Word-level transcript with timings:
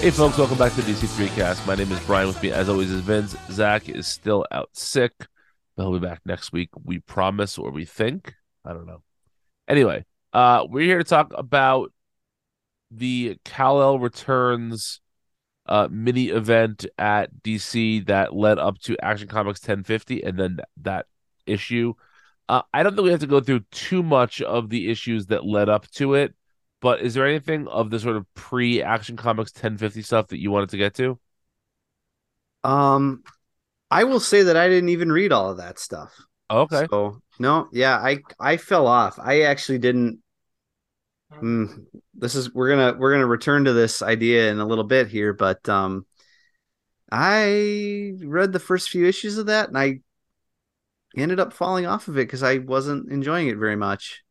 Hey, 0.00 0.10
folks, 0.10 0.38
welcome 0.38 0.56
back 0.56 0.72
to 0.76 0.80
DC3 0.80 1.28
Cast. 1.34 1.66
My 1.66 1.74
name 1.74 1.92
is 1.92 2.00
Brian. 2.06 2.26
With 2.26 2.42
me, 2.42 2.50
as 2.52 2.70
always, 2.70 2.90
is 2.90 3.02
Vince. 3.02 3.36
Zach 3.50 3.86
is 3.86 4.06
still 4.06 4.46
out 4.50 4.70
sick, 4.72 5.12
but 5.76 5.82
he'll 5.82 5.92
be 5.92 5.98
back 5.98 6.22
next 6.24 6.54
week. 6.54 6.70
We 6.82 7.00
promise, 7.00 7.58
or 7.58 7.70
we 7.70 7.84
think. 7.84 8.32
I 8.64 8.72
don't 8.72 8.86
know. 8.86 9.02
Anyway, 9.68 10.06
uh, 10.32 10.64
we're 10.66 10.86
here 10.86 10.96
to 10.96 11.04
talk 11.04 11.34
about 11.36 11.92
the 12.90 13.36
Kal-El 13.44 13.98
Returns 13.98 15.02
uh, 15.66 15.88
mini 15.90 16.30
event 16.30 16.86
at 16.96 17.42
DC 17.42 18.06
that 18.06 18.34
led 18.34 18.58
up 18.58 18.78
to 18.78 18.96
Action 19.04 19.28
Comics 19.28 19.60
1050 19.60 20.22
and 20.22 20.38
then 20.38 20.60
that 20.80 21.04
issue. 21.44 21.92
Uh, 22.48 22.62
I 22.72 22.82
don't 22.82 22.94
think 22.94 23.04
we 23.04 23.10
have 23.10 23.20
to 23.20 23.26
go 23.26 23.40
through 23.40 23.60
too 23.70 24.02
much 24.02 24.40
of 24.40 24.70
the 24.70 24.90
issues 24.90 25.26
that 25.26 25.44
led 25.44 25.68
up 25.68 25.90
to 25.90 26.14
it, 26.14 26.34
but 26.80 27.00
is 27.00 27.14
there 27.14 27.26
anything 27.26 27.68
of 27.68 27.90
the 27.90 27.98
sort 27.98 28.16
of 28.16 28.26
pre 28.34 28.82
Action 28.82 29.16
Comics 29.16 29.52
1050 29.52 30.02
stuff 30.02 30.28
that 30.28 30.40
you 30.40 30.50
wanted 30.50 30.70
to 30.70 30.76
get 30.76 30.94
to? 30.94 31.18
Um, 32.64 33.22
I 33.90 34.04
will 34.04 34.20
say 34.20 34.44
that 34.44 34.56
I 34.56 34.68
didn't 34.68 34.90
even 34.90 35.10
read 35.10 35.32
all 35.32 35.50
of 35.50 35.58
that 35.58 35.78
stuff. 35.78 36.14
Okay. 36.50 36.86
So 36.90 37.20
no, 37.38 37.68
yeah, 37.72 37.96
I 37.96 38.18
I 38.38 38.56
fell 38.56 38.86
off. 38.86 39.18
I 39.18 39.42
actually 39.42 39.78
didn't. 39.78 40.20
Mm, 41.32 41.86
this 42.14 42.34
is 42.34 42.52
we're 42.52 42.70
gonna 42.70 42.98
we're 42.98 43.12
gonna 43.12 43.26
return 43.26 43.64
to 43.64 43.72
this 43.72 44.02
idea 44.02 44.50
in 44.50 44.58
a 44.58 44.66
little 44.66 44.84
bit 44.84 45.08
here, 45.08 45.32
but 45.32 45.68
um, 45.68 46.06
I 47.10 48.14
read 48.20 48.52
the 48.52 48.58
first 48.58 48.90
few 48.90 49.06
issues 49.06 49.38
of 49.38 49.46
that 49.46 49.68
and 49.68 49.78
I 49.78 50.00
ended 51.16 51.40
up 51.40 51.52
falling 51.52 51.86
off 51.86 52.08
of 52.08 52.16
it 52.16 52.26
because 52.26 52.42
I 52.42 52.58
wasn't 52.58 53.10
enjoying 53.10 53.48
it 53.48 53.56
very 53.56 53.76
much. 53.76 54.22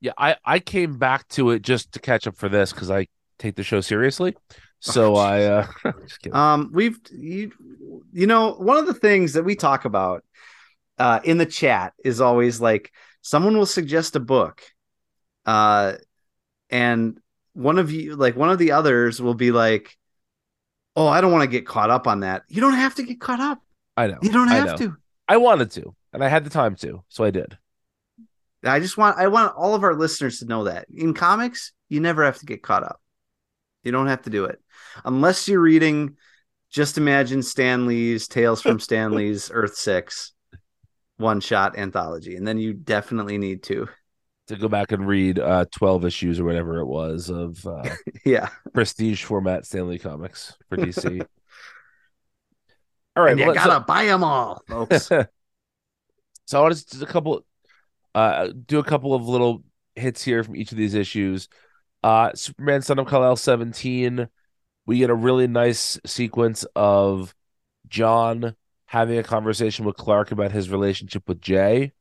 Yeah, 0.00 0.12
I 0.16 0.36
I 0.44 0.58
came 0.58 0.98
back 0.98 1.28
to 1.28 1.50
it 1.50 1.62
just 1.62 1.92
to 1.92 2.00
catch 2.00 2.26
up 2.26 2.36
for 2.36 2.48
this 2.48 2.72
because 2.72 2.90
I 2.90 3.08
take 3.38 3.56
the 3.56 3.62
show 3.62 3.80
seriously. 3.80 4.36
So 4.80 5.16
Oh, 5.16 5.18
I 5.18 5.44
uh. 5.44 5.66
Um, 6.32 6.70
we've 6.72 6.98
you, 7.10 7.52
you 8.12 8.26
know 8.26 8.54
one 8.54 8.78
of 8.78 8.86
the 8.86 8.94
things 8.94 9.34
that 9.34 9.44
we 9.44 9.54
talk 9.54 9.84
about 9.84 10.24
uh, 10.98 11.20
in 11.24 11.38
the 11.38 11.46
chat 11.46 11.92
is 12.04 12.20
always 12.20 12.60
like 12.60 12.92
someone 13.22 13.56
will 13.56 13.66
suggest 13.66 14.16
a 14.16 14.20
book, 14.20 14.62
uh, 15.46 15.94
and 16.70 17.18
one 17.52 17.78
of 17.78 17.90
you 17.90 18.16
like 18.16 18.36
one 18.36 18.50
of 18.50 18.58
the 18.58 18.72
others 18.72 19.20
will 19.20 19.34
be 19.34 19.50
like, 19.50 19.96
"Oh, 20.96 21.08
I 21.08 21.20
don't 21.20 21.32
want 21.32 21.42
to 21.42 21.50
get 21.50 21.66
caught 21.66 21.90
up 21.90 22.06
on 22.06 22.20
that." 22.20 22.42
You 22.48 22.60
don't 22.60 22.74
have 22.74 22.94
to 22.96 23.02
get 23.02 23.20
caught 23.20 23.40
up. 23.40 23.62
I 23.96 24.06
know. 24.06 24.18
You 24.22 24.30
don't 24.32 24.48
have 24.48 24.76
to. 24.76 24.96
I 25.28 25.36
wanted 25.36 25.70
to, 25.72 25.94
and 26.12 26.24
I 26.24 26.28
had 26.28 26.44
the 26.44 26.50
time 26.50 26.74
to, 26.76 27.02
so 27.08 27.24
I 27.24 27.30
did. 27.30 27.56
I 28.64 28.80
just 28.80 28.96
want 28.96 29.18
I 29.18 29.28
want 29.28 29.54
all 29.56 29.74
of 29.74 29.84
our 29.84 29.94
listeners 29.94 30.40
to 30.40 30.46
know 30.46 30.64
that 30.64 30.86
in 30.94 31.14
comics, 31.14 31.72
you 31.88 32.00
never 32.00 32.24
have 32.24 32.38
to 32.38 32.46
get 32.46 32.62
caught 32.62 32.82
up. 32.82 33.00
You 33.82 33.92
don't 33.92 34.08
have 34.08 34.22
to 34.22 34.30
do 34.30 34.44
it 34.44 34.60
unless 35.04 35.48
you're 35.48 35.60
reading. 35.60 36.16
Just 36.70 36.98
imagine 36.98 37.42
Stan 37.42 37.86
Lee's 37.86 38.28
Tales 38.28 38.62
from 38.62 38.78
Stan 38.78 39.12
Lee's 39.12 39.50
Earth 39.54 39.74
Six 39.74 40.32
one 41.16 41.40
shot 41.40 41.78
anthology, 41.78 42.36
and 42.36 42.46
then 42.46 42.58
you 42.58 42.72
definitely 42.72 43.38
need 43.38 43.62
to. 43.64 43.88
To 44.48 44.56
go 44.56 44.68
back 44.68 44.90
and 44.90 45.06
read 45.06 45.38
uh 45.38 45.66
12 45.70 46.04
issues 46.06 46.40
or 46.40 46.44
whatever 46.44 46.80
it 46.80 46.86
was 46.86 47.30
of 47.30 47.64
uh 47.64 47.88
Yeah, 48.24 48.48
prestige 48.72 49.22
format 49.22 49.64
Stan 49.64 49.88
Lee 49.88 49.98
Comics 49.98 50.56
for 50.68 50.76
DC. 50.76 51.20
All 53.16 53.24
right, 53.24 53.32
and 53.32 53.40
you 53.40 53.46
well, 53.46 53.54
gotta 53.54 53.84
buy 53.84 54.06
them 54.06 54.24
all, 54.24 54.62
folks. 54.68 55.06
so, 55.06 55.24
so 56.46 56.58
I 56.58 56.62
want 56.62 56.76
to 56.76 56.86
just 56.86 57.02
a 57.02 57.06
couple 57.06 57.44
uh 58.14 58.48
do 58.66 58.78
a 58.78 58.84
couple 58.84 59.14
of 59.14 59.28
little 59.28 59.62
hits 59.94 60.22
here 60.22 60.42
from 60.42 60.56
each 60.56 60.72
of 60.72 60.78
these 60.78 60.94
issues. 60.94 61.48
Uh 62.02 62.32
Superman 62.34 62.82
Son 62.82 62.98
of 62.98 63.06
Kal-El 63.06 63.36
17, 63.36 64.28
we 64.86 64.98
get 64.98 65.10
a 65.10 65.14
really 65.14 65.46
nice 65.46 65.98
sequence 66.06 66.64
of 66.74 67.34
John 67.88 68.54
having 68.86 69.18
a 69.18 69.22
conversation 69.22 69.84
with 69.84 69.96
Clark 69.96 70.32
about 70.32 70.52
his 70.52 70.70
relationship 70.70 71.28
with 71.28 71.40
Jay. 71.40 71.92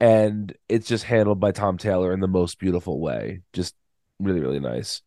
And 0.00 0.54
it's 0.68 0.86
just 0.86 1.04
handled 1.04 1.40
by 1.40 1.52
Tom 1.52 1.78
Taylor 1.78 2.12
in 2.12 2.20
the 2.20 2.28
most 2.28 2.58
beautiful 2.58 3.00
way. 3.00 3.40
Just 3.54 3.74
really, 4.20 4.40
really 4.40 4.60
nice. 4.60 5.00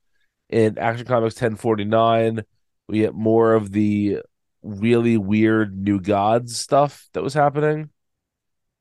In 0.50 0.80
Action 0.80 1.06
Comics 1.06 1.36
1049, 1.36 2.44
we 2.88 3.00
get 3.00 3.14
more 3.14 3.54
of 3.54 3.72
the 3.72 4.22
really 4.64 5.18
weird 5.18 5.78
New 5.78 6.00
Gods 6.00 6.58
stuff 6.58 7.08
that 7.14 7.22
was 7.22 7.34
happening. 7.34 7.90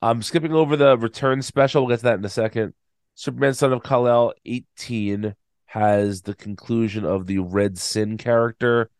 I'm 0.03 0.23
skipping 0.23 0.53
over 0.53 0.77
the 0.77 0.97
return 0.99 1.43
special. 1.43 1.83
We'll 1.83 1.95
get 1.95 2.01
to 2.01 2.05
that 2.05 2.19
in 2.19 2.25
a 2.25 2.31
second. 2.31 2.75
Superman 3.15 3.55
Son 3.55 3.73
of 3.73 3.83
Kal-El 3.83 4.34
18 4.45 5.34
has 5.67 6.23
the 6.23 6.34
conclusion 6.34 7.05
of 7.05 7.27
the 7.27 7.39
Red 7.39 7.79
Sin 7.79 8.19
character, 8.19 8.91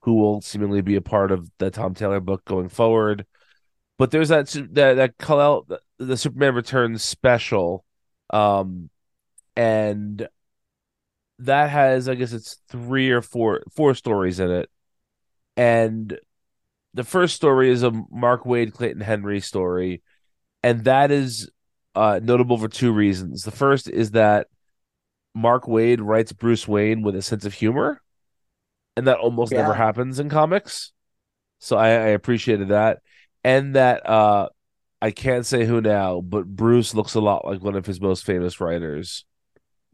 who 0.00 0.14
will 0.14 0.40
seemingly 0.40 0.80
be 0.80 0.96
a 0.96 1.02
part 1.02 1.30
of 1.30 1.50
the 1.58 1.70
Tom 1.70 1.94
Taylor 1.94 2.20
book 2.20 2.44
going 2.44 2.68
forward. 2.68 3.26
But 3.98 4.10
there's 4.10 4.28
that 4.30 4.48
that 4.72 4.94
that 4.94 5.18
Kal-El 5.18 5.66
the, 5.98 6.16
Superman 6.16 6.54
Returns 6.54 7.02
special, 7.02 7.84
um, 8.30 8.90
and 9.56 10.28
that 11.38 11.70
has 11.70 12.08
I 12.08 12.14
guess 12.14 12.32
it's 12.32 12.58
three 12.68 13.10
or 13.10 13.22
four 13.22 13.62
four 13.74 13.94
stories 13.94 14.40
in 14.40 14.50
it, 14.50 14.70
and 15.56 16.18
the 16.94 17.04
first 17.04 17.36
story 17.36 17.70
is 17.70 17.82
a 17.82 17.92
Mark 18.10 18.44
Waid 18.44 18.72
Clayton 18.72 19.02
Henry 19.02 19.40
story, 19.40 20.02
and 20.62 20.84
that 20.84 21.10
is 21.10 21.50
uh, 21.94 22.20
notable 22.22 22.58
for 22.58 22.68
two 22.68 22.92
reasons. 22.92 23.42
The 23.42 23.50
first 23.50 23.88
is 23.88 24.12
that 24.12 24.48
Mark 25.34 25.64
Waid 25.64 25.98
writes 26.00 26.32
Bruce 26.32 26.66
Wayne 26.66 27.02
with 27.02 27.16
a 27.16 27.22
sense 27.22 27.44
of 27.44 27.54
humor, 27.54 28.00
and 28.96 29.06
that 29.06 29.18
almost 29.18 29.52
never 29.52 29.74
happens 29.74 30.18
in 30.18 30.28
comics. 30.28 30.92
So 31.58 31.76
I, 31.76 31.88
I 31.88 32.08
appreciated 32.08 32.68
that, 32.68 33.00
and 33.44 33.74
that 33.74 34.08
uh, 34.08 34.48
I 35.00 35.10
can't 35.10 35.46
say 35.46 35.64
who 35.64 35.80
now, 35.80 36.20
but 36.20 36.46
Bruce 36.46 36.94
looks 36.94 37.14
a 37.14 37.20
lot 37.20 37.46
like 37.46 37.62
one 37.62 37.76
of 37.76 37.86
his 37.86 38.00
most 38.00 38.24
famous 38.24 38.60
writers, 38.60 39.24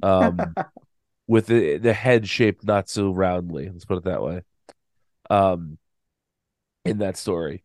um, 0.03 0.55
with 1.27 1.47
the 1.47 1.79
the 1.79 1.93
head 1.93 2.29
shaped 2.29 2.65
not 2.65 2.89
so 2.89 3.11
roundly. 3.11 3.69
Let's 3.69 3.85
put 3.85 3.99
it 3.99 4.05
that 4.05 4.23
way. 4.23 4.43
Um, 5.31 5.79
in 6.85 6.99
that 6.99 7.17
story. 7.17 7.65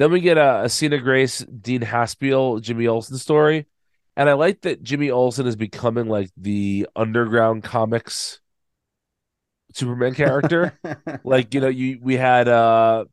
Then 0.00 0.12
we 0.12 0.20
get 0.20 0.38
a, 0.38 0.62
a 0.62 0.68
Sina 0.70 0.96
Grace, 0.96 1.40
Dean 1.40 1.82
Haspiel, 1.82 2.62
Jimmy 2.62 2.86
Olsen 2.86 3.18
story. 3.18 3.66
And 4.16 4.30
I 4.30 4.32
like 4.32 4.62
that 4.62 4.82
Jimmy 4.82 5.10
Olsen 5.10 5.46
is 5.46 5.56
becoming 5.56 6.08
like 6.08 6.30
the 6.38 6.88
underground 6.96 7.64
comics 7.64 8.40
Superman 9.74 10.14
character. 10.14 10.78
like, 11.24 11.52
you 11.52 11.60
know, 11.60 11.68
you 11.68 11.98
we 12.00 12.16
had 12.16 12.48
uh 12.48 13.04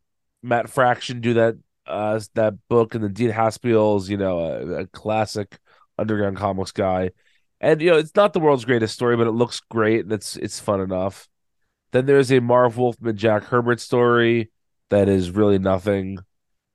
Matt 0.42 0.70
Fraction 0.70 1.20
do 1.20 1.34
that 1.34 1.58
uh 1.86 2.22
that 2.36 2.54
book, 2.70 2.96
and 2.96 3.04
then 3.04 3.12
Dean 3.12 3.32
Haspiel's, 3.32 4.10
you 4.10 4.16
know, 4.16 4.40
a, 4.40 4.84
a 4.84 4.88
classic 4.88 5.60
underground 5.98 6.38
comics 6.38 6.72
guy. 6.72 7.10
And 7.60 7.82
you 7.82 7.92
know, 7.92 7.98
it's 7.98 8.16
not 8.16 8.32
the 8.32 8.40
world's 8.40 8.64
greatest 8.64 8.94
story, 8.94 9.18
but 9.18 9.28
it 9.28 9.32
looks 9.32 9.60
great 9.60 10.06
and 10.06 10.14
it's 10.14 10.38
it's 10.38 10.62
fun 10.62 10.80
enough. 10.80 11.28
Then 11.92 12.06
there's 12.06 12.32
a 12.32 12.40
Marv 12.40 12.78
Wolfman 12.78 13.18
Jack 13.18 13.44
Herbert 13.44 13.82
story 13.82 14.52
that 14.90 15.10
is 15.10 15.32
really 15.32 15.60
nothing. 15.60 16.20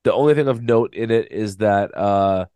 The 0.04 0.12
only 0.12 0.34
thing 0.34 0.48
of 0.48 0.62
note 0.62 0.94
in 0.94 1.10
it 1.10 1.30
is 1.32 1.58
that 1.58 1.96
uh 1.96 2.46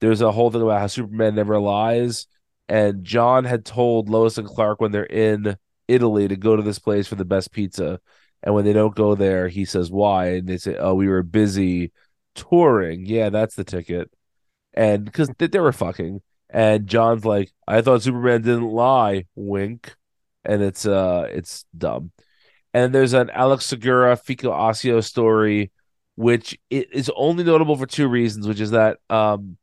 there's 0.00 0.20
a 0.20 0.32
whole 0.32 0.50
thing 0.50 0.62
about 0.62 0.80
how 0.80 0.86
Superman 0.88 1.34
never 1.34 1.58
lies, 1.60 2.26
and 2.68 3.04
John 3.04 3.44
had 3.44 3.64
told 3.64 4.08
Lois 4.08 4.38
and 4.38 4.46
Clark 4.48 4.80
when 4.80 4.92
they're 4.92 5.04
in 5.04 5.56
Italy 5.88 6.28
to 6.28 6.36
go 6.36 6.56
to 6.56 6.62
this 6.62 6.78
place 6.78 7.08
for 7.08 7.16
the 7.16 7.24
best 7.24 7.52
pizza, 7.52 8.00
and 8.42 8.54
when 8.54 8.64
they 8.64 8.72
don't 8.72 8.94
go 8.94 9.14
there, 9.14 9.48
he 9.48 9.64
says 9.64 9.90
why, 9.90 10.28
and 10.36 10.48
they 10.48 10.58
say, 10.58 10.76
"Oh, 10.76 10.94
we 10.94 11.08
were 11.08 11.22
busy 11.22 11.92
touring." 12.34 13.06
Yeah, 13.06 13.30
that's 13.30 13.54
the 13.56 13.64
ticket, 13.64 14.10
and 14.74 15.04
because 15.04 15.28
they, 15.38 15.46
they 15.48 15.60
were 15.60 15.72
fucking, 15.72 16.22
and 16.50 16.86
John's 16.86 17.24
like, 17.24 17.52
"I 17.66 17.82
thought 17.82 18.02
Superman 18.02 18.42
didn't 18.42 18.70
lie," 18.70 19.26
wink, 19.34 19.96
and 20.44 20.62
it's 20.62 20.86
uh, 20.86 21.28
it's 21.30 21.64
dumb. 21.76 22.12
And 22.74 22.94
there's 22.94 23.14
an 23.14 23.30
Alex 23.30 23.66
Segura 23.66 24.16
Fico 24.16 24.50
Ossio 24.52 25.02
story, 25.02 25.72
which 26.18 26.58
it 26.68 26.92
is 26.92 27.08
only 27.14 27.44
notable 27.44 27.76
for 27.76 27.86
two 27.86 28.08
reasons, 28.08 28.44
which 28.44 28.58
is 28.58 28.72
that 28.72 28.98
um, 29.08 29.56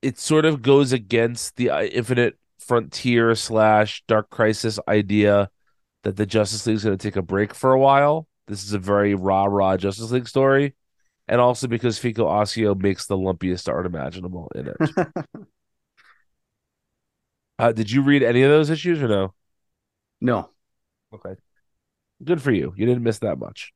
it 0.00 0.16
sort 0.16 0.44
of 0.44 0.62
goes 0.62 0.92
against 0.92 1.56
the 1.56 1.70
uh, 1.70 1.82
Infinite 1.82 2.38
Frontier 2.60 3.34
slash 3.34 4.04
Dark 4.06 4.30
Crisis 4.30 4.78
idea 4.86 5.50
that 6.04 6.14
the 6.14 6.24
Justice 6.24 6.68
League 6.68 6.76
is 6.76 6.84
going 6.84 6.96
to 6.96 7.02
take 7.02 7.16
a 7.16 7.22
break 7.22 7.52
for 7.52 7.72
a 7.72 7.80
while. 7.80 8.28
This 8.46 8.62
is 8.62 8.72
a 8.72 8.78
very 8.78 9.16
rah 9.16 9.46
rah 9.46 9.76
Justice 9.76 10.12
League 10.12 10.28
story, 10.28 10.76
and 11.26 11.40
also 11.40 11.66
because 11.66 11.98
Fico 11.98 12.26
Ossio 12.26 12.80
makes 12.80 13.06
the 13.06 13.18
lumpiest 13.18 13.68
art 13.68 13.86
imaginable 13.86 14.52
in 14.54 14.68
it. 14.68 15.06
uh, 17.58 17.72
did 17.72 17.90
you 17.90 18.02
read 18.02 18.22
any 18.22 18.42
of 18.42 18.50
those 18.50 18.70
issues 18.70 19.02
or 19.02 19.08
no? 19.08 19.34
no, 20.20 20.50
Okay. 21.12 21.34
Good 22.22 22.40
for 22.40 22.52
you. 22.52 22.72
You 22.76 22.86
didn't 22.86 23.02
miss 23.02 23.18
that 23.18 23.36
much. 23.36 23.72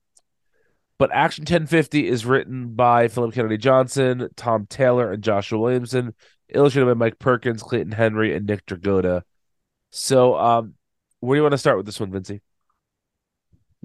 But 0.99 1.11
Action 1.13 1.43
1050 1.43 2.07
is 2.07 2.25
written 2.25 2.75
by 2.75 3.09
Philip 3.09 3.35
Kennedy 3.35 3.59
Johnson, 3.59 4.29
Tom 4.37 4.67
Taylor, 4.69 5.11
and 5.11 5.23
Joshua 5.23 5.59
Williamson, 5.59 6.15
illustrated 6.49 6.87
by 6.87 6.95
Mike 6.95 7.19
Perkins, 7.19 7.63
Clayton 7.63 7.93
Henry, 7.93 8.35
and 8.35 8.47
Nick 8.47 8.65
Dragotta. 8.67 9.23
So, 9.91 10.37
um, 10.37 10.75
Where 11.21 11.35
do 11.35 11.39
you 11.39 11.43
want 11.43 11.53
to 11.53 11.59
start 11.59 11.77
with 11.77 11.87
this 11.87 11.99
one, 11.99 12.13
Vincey? 12.13 12.41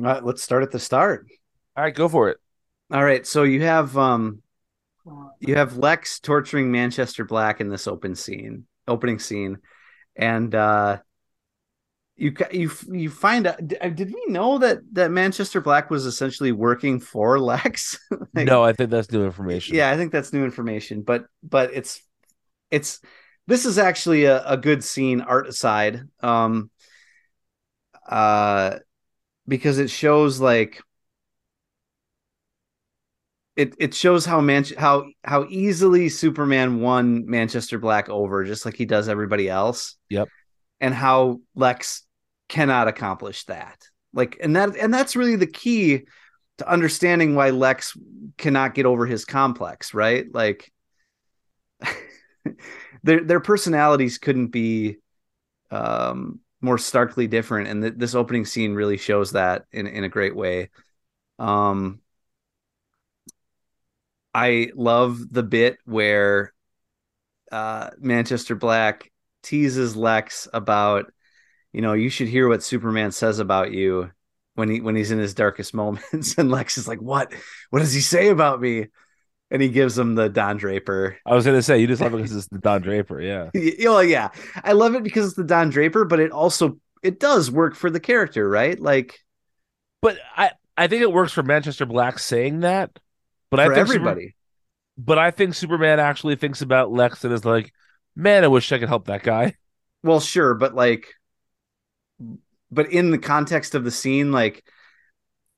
Uh, 0.03 0.21
let's 0.23 0.44
start 0.44 0.63
at 0.63 0.71
the 0.71 0.79
start. 0.79 1.27
All 1.75 1.83
right, 1.83 1.95
go 1.95 2.07
for 2.07 2.29
it. 2.29 2.38
All 2.91 3.03
right, 3.03 3.25
so 3.25 3.44
you 3.44 3.63
have 3.63 3.97
um, 3.97 4.41
you 5.39 5.55
have 5.55 5.77
Lex 5.77 6.19
torturing 6.19 6.71
Manchester 6.71 7.25
Black 7.25 7.62
in 7.62 7.69
this 7.69 7.88
open 7.88 8.15
scene, 8.15 8.65
opening 8.88 9.19
scene, 9.19 9.57
and 10.15 10.53
uh, 10.53 11.00
you 12.19 12.33
you 12.51 12.69
you 12.92 13.10
find 13.10 13.48
out. 13.48 13.66
Did 13.66 14.13
we 14.13 14.25
know 14.27 14.57
that 14.57 14.80
that 14.94 15.10
Manchester 15.10 15.62
Black 15.62 15.89
was 15.89 16.06
essentially 16.06 16.51
working 16.51 17.00
for 17.00 17.39
Lex? 17.39 17.98
like, 18.33 18.45
no, 18.45 18.63
I 18.63 18.74
think 18.74 18.89
that's 18.89 19.12
new 19.12 19.25
information. 19.25 19.75
Yeah, 19.75 19.89
I 19.89 19.95
think 19.95 20.12
that's 20.12 20.33
new 20.33 20.44
information, 20.44 21.01
but 21.01 21.25
but 21.42 21.71
it's 21.74 22.01
it's 22.69 23.00
this 23.48 23.66
is 23.66 23.77
actually 23.77 24.25
a, 24.25 24.45
a 24.45 24.57
good 24.57 24.83
scene 24.83 25.21
art 25.21 25.48
aside, 25.48 26.01
um, 26.19 26.69
uh, 28.07 28.80
because 29.48 29.80
it 29.80 29.89
shows 29.89 30.42
like 30.42 30.81
it 33.56 33.75
it 33.80 33.94
shows 33.94 34.25
how 34.25 34.42
man 34.42 34.65
how 34.77 35.06
how 35.24 35.45
easily 35.50 36.10
Superman 36.10 36.81
won 36.81 37.30
Manchester 37.30 37.80
Black 37.80 38.10
over, 38.10 38.44
just 38.44 38.65
like 38.65 38.75
he 38.75 38.86
does 38.86 39.07
everybody 39.07 39.48
else. 39.48 39.95
Yep. 40.10 40.27
And 40.81 40.94
how 40.94 41.42
Lex 41.56 42.04
cannot 42.50 42.88
accomplish 42.88 43.46
that. 43.46 43.88
Like, 44.13 44.38
and 44.42 44.56
that 44.56 44.75
and 44.75 44.94
that's 44.94 45.16
really 45.16 45.36
the 45.36 45.48
key 45.48 46.06
to 46.57 46.69
understanding 46.69 47.36
why 47.36 47.51
Lex 47.51 47.98
cannot 48.38 48.75
get 48.75 48.86
over 48.86 49.06
his 49.06 49.24
complex, 49.24 49.94
right? 49.94 50.25
Like 50.34 50.72
their 53.04 53.24
their 53.24 53.40
personalities 53.40 54.18
couldn't 54.18 54.48
be 54.48 54.98
um, 55.72 56.40
more 56.60 56.78
starkly 56.78 57.28
different, 57.28 57.68
and 57.68 57.81
th- 57.84 57.94
this 57.98 58.16
opening 58.16 58.46
scene 58.46 58.74
really 58.74 58.98
shows 58.98 59.31
that 59.31 59.66
in 59.72 59.88
in 59.88 60.04
a 60.04 60.10
great 60.10 60.36
way. 60.36 60.69
Um, 61.38 62.01
I 64.34 64.72
love 64.75 65.19
the 65.31 65.44
bit 65.44 65.78
where 65.86 66.54
uh, 67.51 67.92
Manchester 68.00 68.56
Black 68.56 69.12
teases 69.44 69.96
Lex 69.96 70.48
about 70.54 71.12
you 71.74 71.81
know, 71.81 71.94
you 71.94 72.10
should 72.10 72.27
hear 72.27 72.48
what 72.48 72.63
Superman 72.63 73.12
says 73.12 73.39
about 73.39 73.71
you 73.71 74.12
when 74.56 74.69
he 74.69 74.81
when 74.81 74.95
he's 74.95 75.12
in 75.12 75.19
his 75.19 75.33
darkest 75.33 75.74
moments. 75.74 76.36
And 76.38 76.51
Lex 76.51 76.77
is 76.77 76.88
like, 76.88 77.01
"What? 77.01 77.33
What 77.69 77.80
does 77.80 77.94
he 77.94 78.01
say 78.01 78.30
about 78.30 78.62
me?" 78.62 78.88
And 79.51 79.62
he 79.62 79.69
gives 79.69 79.98
him 79.98 80.16
the 80.16 80.30
Don 80.30 80.57
Draper. 80.57 81.18
I 81.25 81.33
was 81.33 81.45
gonna 81.45 81.62
say 81.62 81.80
you 81.80 81.88
just 81.88 82.01
love 82.01 82.13
it 82.13 82.18
because 82.18 82.36
it's 82.36 82.48
the 82.48 82.60
Don 82.60 82.81
Draper, 82.81 83.21
yeah. 83.21 83.50
oh 83.88 84.00
yeah, 84.00 84.30
I 84.63 84.74
love 84.74 84.95
it 84.95 85.04
because 85.04 85.27
it's 85.27 85.36
the 85.36 85.44
Don 85.44 85.69
Draper, 85.69 86.06
but 86.06 86.19
it 86.19 86.31
also 86.31 86.80
it 87.01 87.19
does 87.19 87.50
work 87.50 87.75
for 87.75 87.89
the 87.89 88.00
character, 88.00 88.48
right? 88.48 88.80
Like, 88.80 89.19
but 90.01 90.18
I 90.36 90.51
I 90.77 90.88
think 90.88 91.01
it 91.01 91.12
works 91.12 91.31
for 91.31 91.44
Manchester 91.44 91.86
Black 91.86 92.19
saying 92.19 92.62
that, 92.62 92.92
but 93.50 93.57
for 93.57 93.63
I 93.63 93.75
think 93.75 93.77
everybody. 93.77 94.22
Super, 94.22 94.33
but 94.98 95.18
I 95.18 95.31
think 95.31 95.56
Superman 95.56 96.00
actually 96.00 96.36
thinks 96.36 96.62
about 96.62 96.92
Lex 96.92 97.24
and 97.24 97.33
is 97.33 97.45
like, 97.45 97.72
man, 98.15 98.44
I 98.44 98.48
wish 98.48 98.72
I 98.72 98.80
could 98.80 98.89
help 98.89 99.06
that 99.06 99.24
guy. 99.24 99.56
Well, 100.04 100.19
sure, 100.19 100.54
but 100.56 100.75
like 100.75 101.07
but 102.71 102.92
in 102.92 103.12
the 103.12 103.18
context 103.18 103.75
of 103.75 103.83
the 103.83 103.92
scene, 103.92 104.31
like 104.31 104.63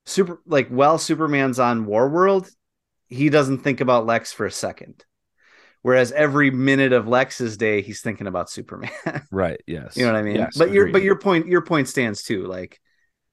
super 0.06 0.40
like 0.46 0.68
while 0.68 0.98
Superman's 0.98 1.58
on 1.58 1.86
Warworld, 1.86 2.50
he 3.08 3.28
doesn't 3.28 3.58
think 3.58 3.80
about 3.80 4.06
Lex 4.06 4.32
for 4.32 4.46
a 4.46 4.50
second. 4.50 5.04
Whereas 5.82 6.12
every 6.12 6.50
minute 6.50 6.92
of 6.92 7.08
Lex's 7.08 7.56
day, 7.56 7.82
he's 7.82 8.02
thinking 8.02 8.28
about 8.28 8.48
Superman. 8.48 8.90
right. 9.32 9.60
Yes. 9.66 9.96
You 9.96 10.06
know 10.06 10.12
what 10.12 10.18
I 10.18 10.22
mean? 10.22 10.36
Yes, 10.36 10.56
but 10.56 10.70
your 10.70 10.92
but 10.92 11.02
your 11.02 11.18
point 11.18 11.48
your 11.48 11.62
point 11.62 11.88
stands 11.88 12.22
too. 12.22 12.46
Like, 12.46 12.80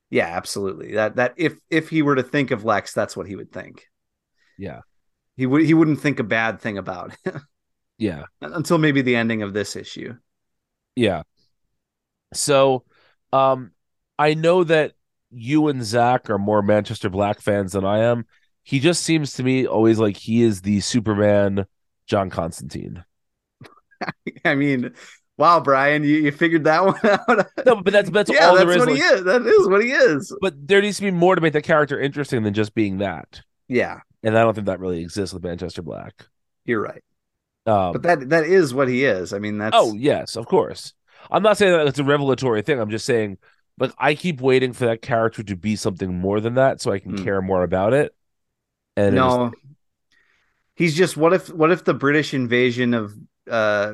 yeah, 0.09 0.25
absolutely. 0.25 0.93
That 0.93 1.17
that 1.17 1.35
if 1.37 1.57
if 1.69 1.89
he 1.89 2.01
were 2.01 2.15
to 2.15 2.23
think 2.23 2.51
of 2.51 2.65
Lex, 2.65 2.93
that's 2.93 3.15
what 3.15 3.27
he 3.27 3.35
would 3.35 3.51
think. 3.51 3.85
Yeah. 4.57 4.81
He 5.37 5.45
would 5.45 5.63
he 5.63 5.75
wouldn't 5.75 6.01
think 6.01 6.19
a 6.19 6.23
bad 6.23 6.59
thing 6.59 6.79
about 6.79 7.15
it. 7.23 7.35
yeah. 7.99 8.23
Until 8.41 8.79
maybe 8.79 9.03
the 9.03 9.15
ending 9.15 9.43
of 9.43 9.53
this 9.53 9.75
issue. 9.75 10.15
Yeah. 10.95 11.21
So 12.33 12.83
um, 13.33 13.71
I 14.17 14.33
know 14.33 14.63
that 14.63 14.93
you 15.31 15.67
and 15.67 15.83
Zach 15.83 16.29
are 16.29 16.37
more 16.37 16.61
Manchester 16.61 17.09
Black 17.09 17.41
fans 17.41 17.73
than 17.73 17.85
I 17.85 17.99
am. 17.99 18.25
He 18.63 18.79
just 18.79 19.03
seems 19.03 19.33
to 19.33 19.43
me 19.43 19.65
always 19.65 19.99
like 19.99 20.17
he 20.17 20.43
is 20.43 20.61
the 20.61 20.79
Superman 20.81 21.65
John 22.07 22.29
Constantine. 22.29 23.03
I 24.45 24.55
mean, 24.55 24.93
wow, 25.37 25.59
Brian, 25.59 26.03
you, 26.03 26.17
you 26.17 26.31
figured 26.31 26.65
that 26.65 26.85
one 26.85 26.99
out. 27.03 27.47
no, 27.65 27.81
but 27.81 27.93
that's 27.93 28.09
that's 28.09 28.31
yeah, 28.31 28.47
all 28.47 28.55
that's 28.55 28.65
there 28.65 28.75
is. 28.75 28.79
what 28.79 28.89
like, 28.89 28.97
he 28.97 29.03
is. 29.03 29.23
That 29.23 29.41
is 29.41 29.67
what 29.67 29.83
he 29.83 29.91
is. 29.91 30.35
But 30.41 30.67
there 30.67 30.81
needs 30.81 30.97
to 30.97 31.03
be 31.03 31.11
more 31.11 31.35
to 31.35 31.41
make 31.41 31.53
the 31.53 31.61
character 31.61 31.99
interesting 31.99 32.43
than 32.43 32.53
just 32.53 32.75
being 32.75 32.99
that. 32.99 33.41
Yeah, 33.67 33.99
and 34.23 34.37
I 34.37 34.41
don't 34.41 34.53
think 34.53 34.67
that 34.67 34.79
really 34.79 35.01
exists 35.01 35.33
with 35.33 35.43
Manchester 35.43 35.81
Black. 35.81 36.27
You're 36.65 36.81
right. 36.81 37.03
Um, 37.65 37.93
but 37.93 38.01
that 38.03 38.29
that 38.29 38.43
is 38.45 38.73
what 38.73 38.87
he 38.87 39.05
is. 39.05 39.33
I 39.33 39.39
mean, 39.39 39.57
that's 39.57 39.75
oh 39.75 39.93
yes, 39.93 40.35
of 40.35 40.45
course. 40.45 40.93
I'm 41.31 41.43
not 41.43 41.57
saying 41.57 41.73
that 41.73 41.87
it's 41.87 41.99
a 41.99 42.03
revelatory 42.03 42.61
thing. 42.61 42.79
I'm 42.79 42.89
just 42.89 43.05
saying, 43.05 43.37
like, 43.77 43.91
I 43.97 44.15
keep 44.15 44.41
waiting 44.41 44.73
for 44.73 44.85
that 44.85 45.01
character 45.01 45.43
to 45.43 45.55
be 45.55 45.75
something 45.75 46.13
more 46.19 46.39
than 46.39 46.55
that, 46.55 46.81
so 46.81 46.91
I 46.91 46.99
can 46.99 47.13
Mm. 47.13 47.23
care 47.23 47.41
more 47.41 47.63
about 47.63 47.93
it. 47.93 48.15
And 48.97 49.15
it 49.15 49.15
no. 49.15 49.51
He's 50.75 50.95
just 50.95 51.17
what 51.17 51.33
if 51.33 51.49
what 51.49 51.71
if 51.71 51.83
the 51.83 51.93
British 51.93 52.33
invasion 52.33 52.93
of 52.93 53.13
uh 53.49 53.93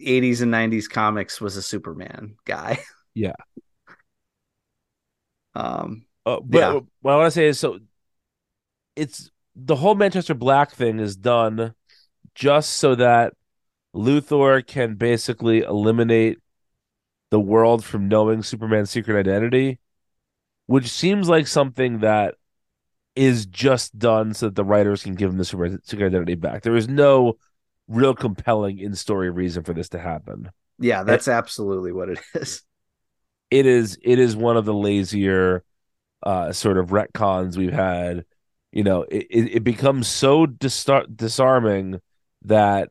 80s 0.00 0.42
and 0.42 0.50
90s 0.50 0.88
comics 0.88 1.40
was 1.40 1.56
a 1.56 1.62
Superman 1.62 2.36
guy? 2.44 2.78
Yeah. 3.14 3.32
um 5.54 6.04
Uh, 6.26 6.40
but 6.40 6.60
Yeah. 6.60 6.72
what 7.00 7.12
I 7.12 7.16
want 7.16 7.26
to 7.28 7.30
say 7.30 7.46
is 7.46 7.58
so 7.58 7.78
it's 8.96 9.30
the 9.54 9.76
whole 9.76 9.94
Manchester 9.94 10.34
Black 10.34 10.72
thing 10.72 10.98
is 10.98 11.16
done 11.16 11.74
just 12.34 12.74
so 12.76 12.94
that 12.96 13.34
Luthor 13.98 14.64
can 14.64 14.94
basically 14.94 15.60
eliminate 15.60 16.38
the 17.30 17.40
world 17.40 17.84
from 17.84 18.08
knowing 18.08 18.42
Superman's 18.42 18.90
secret 18.90 19.18
identity, 19.18 19.78
which 20.66 20.88
seems 20.88 21.28
like 21.28 21.46
something 21.46 22.00
that 22.00 22.36
is 23.16 23.46
just 23.46 23.98
done 23.98 24.34
so 24.34 24.46
that 24.46 24.54
the 24.54 24.64
writers 24.64 25.02
can 25.02 25.14
give 25.14 25.30
him 25.30 25.38
the 25.38 25.44
super, 25.44 25.78
secret 25.84 26.06
identity 26.06 26.36
back. 26.36 26.62
There 26.62 26.76
is 26.76 26.88
no 26.88 27.38
real 27.88 28.14
compelling 28.14 28.78
in 28.78 28.94
story 28.94 29.30
reason 29.30 29.64
for 29.64 29.74
this 29.74 29.88
to 29.90 29.98
happen. 29.98 30.50
yeah, 30.78 31.02
that's 31.02 31.28
absolutely 31.28 31.92
what 31.92 32.08
it 32.10 32.20
is. 32.34 32.62
it 33.50 33.66
is 33.66 33.98
it 34.02 34.18
is 34.18 34.36
one 34.36 34.56
of 34.56 34.64
the 34.64 34.74
lazier 34.74 35.64
uh 36.22 36.52
sort 36.52 36.78
of 36.78 36.88
retcons 36.88 37.56
we've 37.56 37.72
had 37.72 38.24
you 38.72 38.82
know 38.82 39.02
it, 39.02 39.26
it, 39.30 39.56
it 39.56 39.64
becomes 39.64 40.08
so 40.08 40.46
distar- 40.46 41.06
disarming 41.14 42.00
that 42.42 42.90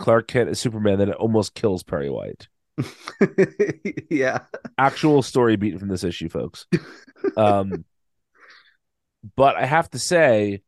clark 0.00 0.26
kent 0.28 0.50
is 0.50 0.58
superman 0.58 0.98
that 0.98 1.08
it 1.08 1.16
almost 1.16 1.54
kills 1.54 1.82
perry 1.82 2.10
white 2.10 2.48
yeah. 4.10 4.40
actual 4.78 5.22
story 5.22 5.56
beat 5.56 5.78
from 5.78 5.88
this 5.88 6.04
issue 6.04 6.28
folks 6.28 6.66
um 7.36 7.84
but 9.36 9.56
i 9.56 9.66
have 9.66 9.90
to 9.90 9.98
say 9.98 10.62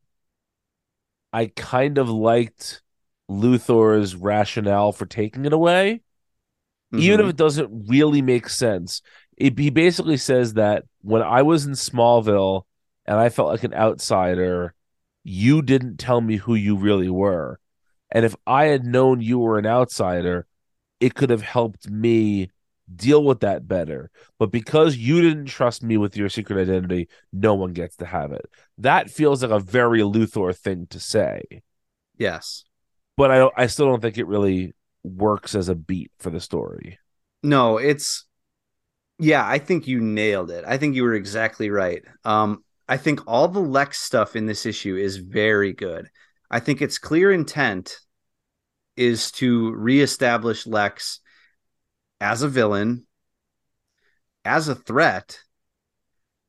i 1.32 1.46
kind 1.46 1.98
of 1.98 2.08
liked 2.08 2.82
luthor's 3.30 4.14
rationale 4.14 4.92
for 4.92 5.06
taking 5.06 5.44
it 5.44 5.52
away 5.52 6.00
even 6.94 7.20
Mhm. 7.20 7.24
if 7.24 7.30
it 7.30 7.36
doesn't 7.36 7.88
really 7.88 8.20
make 8.20 8.48
sense. 8.50 9.00
It, 9.38 9.58
he 9.58 9.70
basically 9.70 10.18
says 10.18 10.54
that 10.54 10.84
when 11.00 11.22
I 11.22 11.42
was 11.42 11.64
in 11.64 11.72
Smallville 11.72 12.64
and 13.06 13.18
I 13.18 13.30
felt 13.30 13.48
like 13.48 13.64
an 13.64 13.72
outsider, 13.74 14.74
you 15.24 15.62
didn't 15.62 15.96
tell 15.98 16.20
me 16.20 16.36
who 16.36 16.54
you 16.54 16.76
really 16.76 17.08
were. 17.08 17.58
And 18.12 18.25
if 18.25 18.37
I 18.47 18.66
had 18.66 18.85
known 18.85 19.21
you 19.21 19.38
were 19.38 19.59
an 19.59 19.66
outsider, 19.66 20.47
it 21.00 21.14
could 21.14 21.31
have 21.31 21.42
helped 21.42 21.90
me 21.90 22.50
deal 22.95 23.25
with 23.25 23.40
that 23.40 23.66
better. 23.66 24.11
But 24.38 24.50
because 24.50 24.97
you 24.97 25.21
didn't 25.21 25.47
trust 25.47 25.83
me 25.83 25.97
with 25.97 26.16
your 26.16 26.28
secret 26.28 26.61
identity, 26.61 27.09
no 27.33 27.54
one 27.54 27.73
gets 27.73 27.97
to 27.97 28.07
have 28.07 28.33
it. 28.33 28.45
That 28.78 29.11
feels 29.11 29.42
like 29.42 29.50
a 29.50 29.59
very 29.59 30.00
Luthor 30.00 30.57
thing 30.57 30.87
to 30.90 31.00
say. 31.00 31.42
yes. 32.19 32.64
But 33.16 33.31
I 33.31 33.50
I 33.57 33.66
still 33.66 33.87
don't 33.87 34.00
think 34.00 34.19
it 34.19 34.26
really 34.26 34.75
works 35.02 35.54
as 35.54 35.69
a 35.69 35.75
beat 35.75 36.11
for 36.19 36.31
the 36.31 36.40
story. 36.40 36.99
No, 37.42 37.78
it's 37.78 38.26
yeah, 39.19 39.47
I 39.47 39.59
think 39.59 39.87
you 39.87 40.00
nailed 40.00 40.50
it. 40.50 40.64
I 40.66 40.78
think 40.78 40.95
you 40.97 41.04
were 41.04 41.14
exactly 41.14 41.71
right. 41.71 42.02
Um, 42.25 42.64
I 42.88 42.97
think 42.97 43.21
all 43.26 43.49
the 43.49 43.61
Lex 43.61 44.00
stuff 44.00 44.35
in 44.35 44.47
this 44.47 44.66
issue 44.66 44.97
is 44.97 45.16
very 45.19 45.73
good. 45.73 46.09
I 46.52 46.61
think 46.61 46.82
its 46.82 46.99
clear 46.99 47.32
intent 47.32 47.99
is 48.97 49.32
to 49.32 49.73
reestablish 49.73 50.66
Lex 50.66 51.21
as 52.21 52.42
a 52.42 52.49
villain, 52.49 53.06
as 54.44 54.68
a 54.68 54.75
threat, 54.75 55.40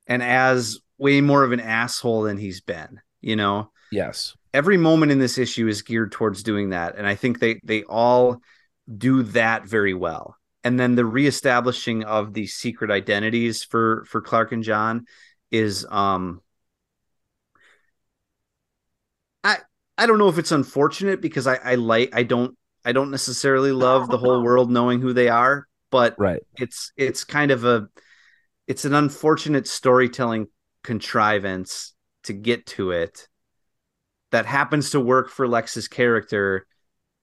and 0.06 0.22
as 0.22 0.78
way 0.98 1.20
more 1.20 1.42
of 1.42 1.52
an 1.52 1.60
asshole 1.60 2.22
than 2.22 2.36
he's 2.36 2.60
been. 2.60 3.00
You 3.20 3.36
know, 3.36 3.70
Yes. 3.90 4.36
every 4.52 4.76
moment 4.76 5.10
in 5.10 5.18
this 5.18 5.38
issue 5.38 5.66
is 5.66 5.82
geared 5.82 6.12
towards 6.12 6.42
doing 6.42 6.70
that 6.70 6.96
and 6.96 7.06
i 7.06 7.14
think 7.14 7.38
they 7.40 7.60
they 7.64 7.82
all 7.84 8.40
do 8.98 9.22
that 9.22 9.66
very 9.66 9.94
well 9.94 10.36
and 10.62 10.78
then 10.78 10.94
the 10.94 11.04
reestablishing 11.04 12.04
of 12.04 12.32
these 12.32 12.54
secret 12.54 12.90
identities 12.90 13.64
for 13.64 14.04
for 14.08 14.20
Clark 14.20 14.52
and 14.52 14.62
John 14.62 15.06
is 15.50 15.86
um 15.90 16.40
I 19.96 20.06
don't 20.06 20.18
know 20.18 20.28
if 20.28 20.38
it's 20.38 20.52
unfortunate 20.52 21.20
because 21.20 21.46
I 21.46 21.56
I 21.56 21.74
like 21.76 22.10
I 22.14 22.22
don't 22.22 22.56
I 22.84 22.92
don't 22.92 23.10
necessarily 23.10 23.72
love 23.72 24.08
the 24.08 24.18
whole 24.18 24.42
world 24.42 24.70
knowing 24.70 25.00
who 25.00 25.12
they 25.12 25.28
are, 25.28 25.66
but 25.90 26.14
right. 26.18 26.42
it's 26.58 26.92
it's 26.96 27.24
kind 27.24 27.50
of 27.50 27.64
a 27.64 27.88
it's 28.66 28.84
an 28.84 28.94
unfortunate 28.94 29.66
storytelling 29.66 30.48
contrivance 30.82 31.94
to 32.24 32.32
get 32.32 32.66
to 32.66 32.90
it 32.90 33.28
that 34.32 34.46
happens 34.46 34.90
to 34.90 35.00
work 35.00 35.30
for 35.30 35.46
Lex's 35.46 35.86
character, 35.86 36.66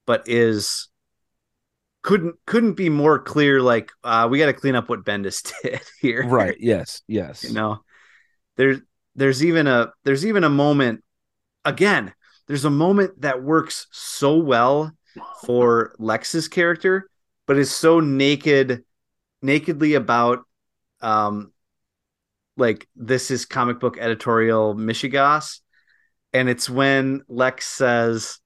but 0.05 0.23
is 0.27 0.87
couldn't 2.03 2.35
couldn't 2.45 2.73
be 2.73 2.89
more 2.89 3.19
clear. 3.19 3.61
Like 3.61 3.91
uh, 4.03 4.27
we 4.31 4.39
got 4.39 4.47
to 4.47 4.53
clean 4.53 4.75
up 4.75 4.89
what 4.89 5.03
Bendis 5.03 5.51
did 5.63 5.81
here. 5.99 6.25
Right. 6.25 6.55
Yes. 6.59 7.01
Yes. 7.07 7.43
You 7.43 7.53
know, 7.53 7.83
there's 8.55 8.79
there's 9.15 9.43
even 9.43 9.67
a 9.67 9.91
there's 10.03 10.25
even 10.25 10.43
a 10.43 10.49
moment 10.49 11.03
again. 11.65 12.13
There's 12.51 12.65
a 12.65 12.69
moment 12.69 13.21
that 13.21 13.41
works 13.41 13.87
so 13.91 14.35
well 14.35 14.91
for 15.45 15.95
Lex's 15.99 16.49
character, 16.49 17.09
but 17.47 17.57
is 17.57 17.71
so 17.71 18.01
naked, 18.01 18.83
nakedly 19.41 19.93
about 19.93 20.39
um 20.99 21.53
like 22.57 22.89
this 22.93 23.31
is 23.31 23.45
comic 23.45 23.79
book 23.79 23.97
editorial 23.97 24.75
Michigas. 24.75 25.61
And 26.33 26.49
it's 26.49 26.69
when 26.69 27.21
Lex 27.29 27.67
says, 27.67 28.39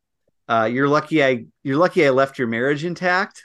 uh, 0.47 0.69
you're 0.71 0.88
lucky 0.88 1.24
I 1.24 1.45
you're 1.63 1.77
lucky 1.77 2.05
I 2.05 2.12
left 2.12 2.38
your 2.38 2.47
marriage 2.47 2.85
intact. 2.85 3.41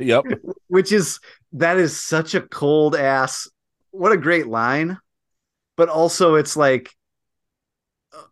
Yep. 0.00 0.24
Which 0.66 0.90
is 0.90 1.20
that 1.52 1.76
is 1.76 1.96
such 1.96 2.34
a 2.34 2.40
cold 2.40 2.96
ass 2.96 3.48
what 3.92 4.10
a 4.10 4.16
great 4.16 4.48
line. 4.48 4.98
But 5.76 5.88
also 5.88 6.34
it's 6.34 6.56
like 6.56 6.90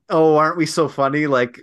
oh, 0.09 0.37
aren't 0.37 0.57
we 0.57 0.67
so 0.67 0.89
funny? 0.89 1.27
Like 1.27 1.61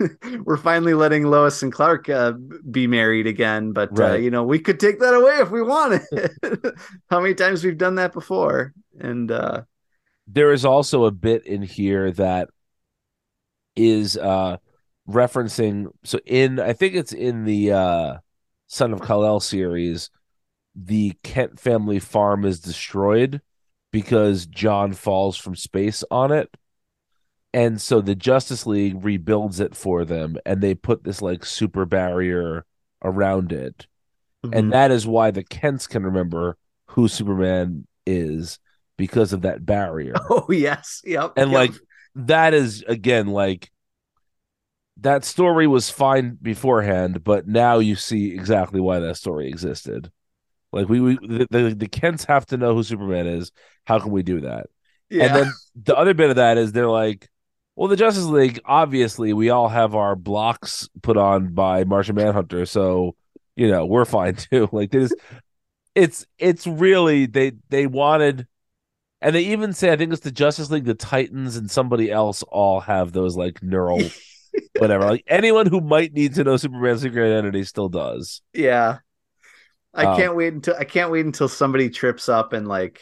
we're 0.44 0.56
finally 0.56 0.94
letting 0.94 1.24
Lois 1.24 1.62
and 1.62 1.72
Clark 1.72 2.08
uh, 2.08 2.32
be 2.70 2.86
married 2.86 3.26
again, 3.26 3.72
but 3.72 3.96
right. 3.98 4.12
uh, 4.12 4.16
you 4.16 4.30
know 4.30 4.44
we 4.44 4.58
could 4.58 4.80
take 4.80 5.00
that 5.00 5.14
away 5.14 5.38
if 5.38 5.50
we 5.50 5.62
wanted. 5.62 6.02
How 7.10 7.20
many 7.20 7.34
times 7.34 7.64
we've 7.64 7.78
done 7.78 7.96
that 7.96 8.12
before? 8.12 8.72
And 8.98 9.30
uh, 9.30 9.62
there 10.26 10.52
is 10.52 10.64
also 10.64 11.04
a 11.04 11.10
bit 11.10 11.46
in 11.46 11.62
here 11.62 12.10
that 12.12 12.48
is 13.76 14.16
uh, 14.16 14.58
referencing. 15.08 15.88
So 16.04 16.20
in 16.26 16.60
I 16.60 16.72
think 16.72 16.94
it's 16.94 17.12
in 17.12 17.44
the 17.44 17.72
uh, 17.72 18.18
Son 18.66 18.92
of 18.92 19.02
Kal-El 19.02 19.40
series, 19.40 20.10
the 20.74 21.14
Kent 21.22 21.58
family 21.58 21.98
farm 21.98 22.44
is 22.44 22.60
destroyed 22.60 23.40
because 23.90 24.46
John 24.46 24.92
falls 24.92 25.36
from 25.36 25.54
space 25.54 26.02
on 26.10 26.32
it 26.32 26.50
and 27.54 27.80
so 27.80 28.00
the 28.00 28.16
Justice 28.16 28.66
League 28.66 29.04
rebuilds 29.04 29.60
it 29.60 29.76
for 29.76 30.04
them, 30.04 30.36
and 30.44 30.60
they 30.60 30.74
put 30.74 31.04
this 31.04 31.22
like 31.22 31.46
super 31.46 31.86
barrier 31.86 32.66
around 33.02 33.52
it, 33.52 33.86
mm-hmm. 34.44 34.52
and 34.52 34.72
that 34.72 34.90
is 34.90 35.06
why 35.06 35.30
the 35.30 35.44
Kents 35.44 35.86
can 35.86 36.02
remember 36.02 36.56
who 36.88 37.06
Superman 37.06 37.86
is 38.04 38.58
because 38.96 39.32
of 39.32 39.42
that 39.42 39.64
barrier. 39.64 40.14
Oh 40.30 40.50
yes, 40.50 41.00
yep. 41.04 41.34
And 41.36 41.52
yep. 41.52 41.56
like 41.56 41.72
that 42.16 42.54
is 42.54 42.82
again 42.88 43.28
like 43.28 43.70
that 44.98 45.24
story 45.24 45.68
was 45.68 45.90
fine 45.90 46.36
beforehand, 46.42 47.22
but 47.22 47.46
now 47.46 47.78
you 47.78 47.94
see 47.94 48.32
exactly 48.32 48.80
why 48.80 48.98
that 48.98 49.16
story 49.16 49.48
existed. 49.48 50.10
Like 50.72 50.88
we, 50.88 51.00
we 51.00 51.18
the, 51.18 51.46
the, 51.50 51.74
the 51.74 51.88
Kents 51.88 52.24
have 52.24 52.46
to 52.46 52.56
know 52.56 52.74
who 52.74 52.82
Superman 52.82 53.28
is. 53.28 53.52
How 53.84 54.00
can 54.00 54.10
we 54.10 54.24
do 54.24 54.40
that? 54.40 54.66
Yeah. 55.08 55.26
And 55.26 55.34
then 55.36 55.52
the 55.76 55.96
other 55.96 56.14
bit 56.14 56.30
of 56.30 56.36
that 56.36 56.58
is 56.58 56.72
they're 56.72 56.88
like, 56.88 57.28
well, 57.76 57.88
the 57.88 57.96
Justice 57.96 58.24
League, 58.24 58.60
obviously, 58.64 59.32
we 59.32 59.50
all 59.50 59.68
have 59.68 59.94
our 59.94 60.14
blocks 60.14 60.88
put 61.02 61.16
on 61.16 61.54
by 61.54 61.84
Martian 61.84 62.14
Manhunter, 62.14 62.66
so 62.66 63.16
you 63.56 63.68
know 63.68 63.84
we're 63.86 64.04
fine 64.04 64.34
too. 64.52 64.68
Like 64.70 64.90
this, 64.90 65.12
it's 65.94 66.26
it's 66.38 66.66
really 66.66 67.26
they 67.26 67.52
they 67.70 67.86
wanted, 67.86 68.46
and 69.20 69.34
they 69.34 69.46
even 69.46 69.72
say 69.72 69.92
I 69.92 69.96
think 69.96 70.12
it's 70.12 70.22
the 70.22 70.30
Justice 70.30 70.70
League, 70.70 70.84
the 70.84 70.94
Titans, 70.94 71.56
and 71.56 71.70
somebody 71.70 72.12
else 72.12 72.44
all 72.44 72.80
have 72.80 73.12
those 73.12 73.36
like 73.36 73.60
neural, 73.62 74.02
whatever. 74.78 75.06
Like 75.06 75.24
anyone 75.26 75.66
who 75.66 75.80
might 75.80 76.12
need 76.12 76.34
to 76.36 76.44
know 76.44 76.56
Superman's 76.56 77.02
secret 77.02 77.26
identity 77.26 77.64
still 77.64 77.88
does. 77.88 78.40
Yeah, 78.52 78.98
I 79.92 80.06
um, 80.06 80.16
can't 80.16 80.36
wait 80.36 80.52
until 80.52 80.76
I 80.76 80.84
can't 80.84 81.10
wait 81.10 81.26
until 81.26 81.48
somebody 81.48 81.90
trips 81.90 82.28
up 82.28 82.52
and 82.52 82.68
like 82.68 83.00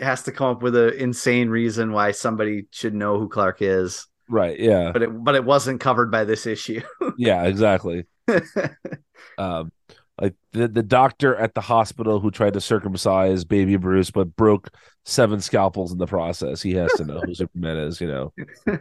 has 0.00 0.22
to 0.24 0.32
come 0.32 0.48
up 0.48 0.62
with 0.62 0.76
an 0.76 0.94
insane 0.94 1.48
reason 1.48 1.92
why 1.92 2.12
somebody 2.12 2.66
should 2.70 2.94
know 2.94 3.18
who 3.18 3.28
Clark 3.28 3.62
is. 3.62 4.06
Right. 4.28 4.58
Yeah. 4.58 4.92
But 4.92 5.02
it 5.02 5.24
but 5.24 5.34
it 5.34 5.44
wasn't 5.44 5.80
covered 5.80 6.10
by 6.10 6.24
this 6.24 6.46
issue. 6.46 6.80
yeah. 7.18 7.44
Exactly. 7.44 8.06
um, 9.38 9.72
like 10.20 10.34
the 10.52 10.68
the 10.68 10.82
doctor 10.82 11.34
at 11.36 11.54
the 11.54 11.60
hospital 11.60 12.20
who 12.20 12.30
tried 12.30 12.54
to 12.54 12.60
circumcise 12.60 13.44
baby 13.44 13.76
Bruce 13.76 14.10
but 14.10 14.34
broke 14.36 14.70
seven 15.04 15.40
scalpels 15.40 15.92
in 15.92 15.98
the 15.98 16.06
process. 16.06 16.62
He 16.62 16.74
has 16.74 16.92
to 16.94 17.04
know 17.04 17.20
who 17.20 17.34
Superman 17.34 17.76
is. 17.78 18.00
You 18.00 18.08
know. 18.08 18.32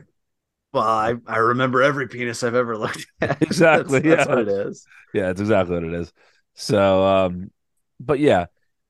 Well, 0.74 0.84
I, 0.84 1.16
I 1.28 1.40
remember 1.40 1.82
every 1.82 2.08
penis 2.08 2.44
I've 2.44 2.56
ever 2.56 2.78
looked 2.78 3.06
at. 3.20 3.42
Exactly. 3.42 4.00
that's, 4.00 4.16
that's 4.16 4.30
yeah. 4.30 4.36
what 4.36 4.48
it 4.48 4.68
is. 4.68 4.86
Yeah, 5.14 5.30
it's 5.30 5.42
exactly 5.42 5.76
what 5.76 5.84
it 5.84 5.94
is. 5.94 6.14
So, 6.54 7.06
um, 7.06 7.52
but 8.00 8.20
yeah, 8.20 8.46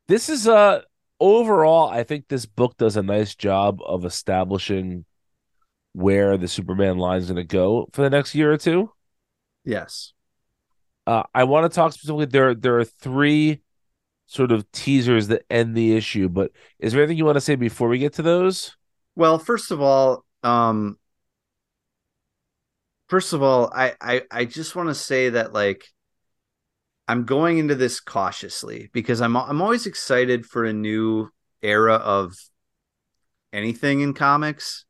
this 0.07 0.29
is 0.29 0.47
uh 0.47 0.81
overall, 1.21 1.87
I 1.87 2.03
think 2.03 2.27
this 2.27 2.45
book 2.45 2.75
does 2.77 2.97
a 2.97 3.03
nice 3.03 3.35
job 3.35 3.79
of 3.85 4.03
establishing 4.03 5.05
where 5.93 6.37
the 6.37 6.47
Superman 6.47 6.97
line 6.97 7.19
is 7.19 7.27
going 7.27 7.35
to 7.35 7.43
go 7.43 7.87
for 7.93 8.01
the 8.01 8.09
next 8.09 8.35
year 8.35 8.51
or 8.51 8.57
two. 8.57 8.91
Yes. 9.63 10.13
Uh, 11.07 11.23
I 11.33 11.45
want 11.45 11.71
to 11.71 11.75
talk 11.75 11.93
specifically. 11.93 12.25
There, 12.25 12.55
there 12.55 12.79
are 12.79 12.85
three 12.85 13.61
sort 14.25 14.51
of 14.51 14.69
teasers 14.71 15.27
that 15.27 15.43
end 15.49 15.75
the 15.75 15.95
issue. 15.95 16.27
But 16.27 16.51
is 16.79 16.93
there 16.93 17.01
anything 17.01 17.17
you 17.17 17.25
want 17.25 17.35
to 17.35 17.41
say 17.41 17.55
before 17.55 17.87
we 17.87 17.99
get 17.99 18.13
to 18.13 18.21
those? 18.21 18.75
Well, 19.15 19.37
first 19.37 19.71
of 19.71 19.81
all, 19.81 20.25
um, 20.43 20.97
first 23.09 23.33
of 23.33 23.43
all, 23.43 23.71
I, 23.73 23.93
I, 24.01 24.21
I 24.31 24.45
just 24.45 24.75
want 24.75 24.89
to 24.89 24.95
say 24.95 25.29
that 25.29 25.53
like 25.53 25.85
I'm 27.11 27.25
going 27.25 27.57
into 27.57 27.75
this 27.75 27.99
cautiously 27.99 28.89
because 28.93 29.19
I'm 29.19 29.35
I'm 29.35 29.61
always 29.61 29.85
excited 29.85 30.45
for 30.45 30.63
a 30.63 30.71
new 30.71 31.29
era 31.61 31.95
of 31.95 32.37
anything 33.51 33.99
in 33.99 34.13
comics. 34.13 34.85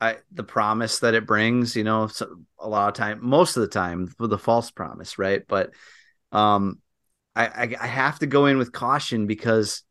I 0.00 0.16
the 0.32 0.44
promise 0.44 1.00
that 1.00 1.12
it 1.12 1.26
brings, 1.26 1.76
you 1.76 1.84
know, 1.84 2.06
so 2.06 2.38
a 2.58 2.66
lot 2.66 2.88
of 2.88 2.94
time, 2.94 3.18
most 3.20 3.58
of 3.58 3.60
the 3.60 3.68
time, 3.68 4.08
the 4.18 4.38
false 4.38 4.70
promise, 4.70 5.18
right? 5.18 5.42
But 5.46 5.72
um, 6.32 6.80
I, 7.34 7.48
I 7.48 7.76
I 7.82 7.86
have 7.86 8.18
to 8.20 8.26
go 8.26 8.46
in 8.46 8.56
with 8.56 8.72
caution 8.72 9.26
because 9.26 9.82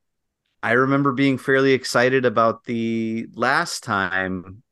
I 0.64 0.72
remember 0.72 1.12
being 1.12 1.38
fairly 1.38 1.74
excited 1.74 2.25
about 2.25 2.64
the 2.64 3.28
last 3.36 3.84
time 3.84 4.64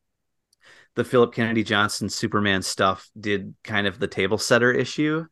the 0.96 1.04
Philip 1.04 1.32
Kennedy 1.32 1.62
Johnson 1.62 2.08
Superman 2.08 2.62
stuff 2.62 3.08
did 3.16 3.54
kind 3.62 3.86
of 3.86 4.00
the 4.00 4.08
table 4.08 4.38
setter 4.38 4.72
issue 4.72 5.26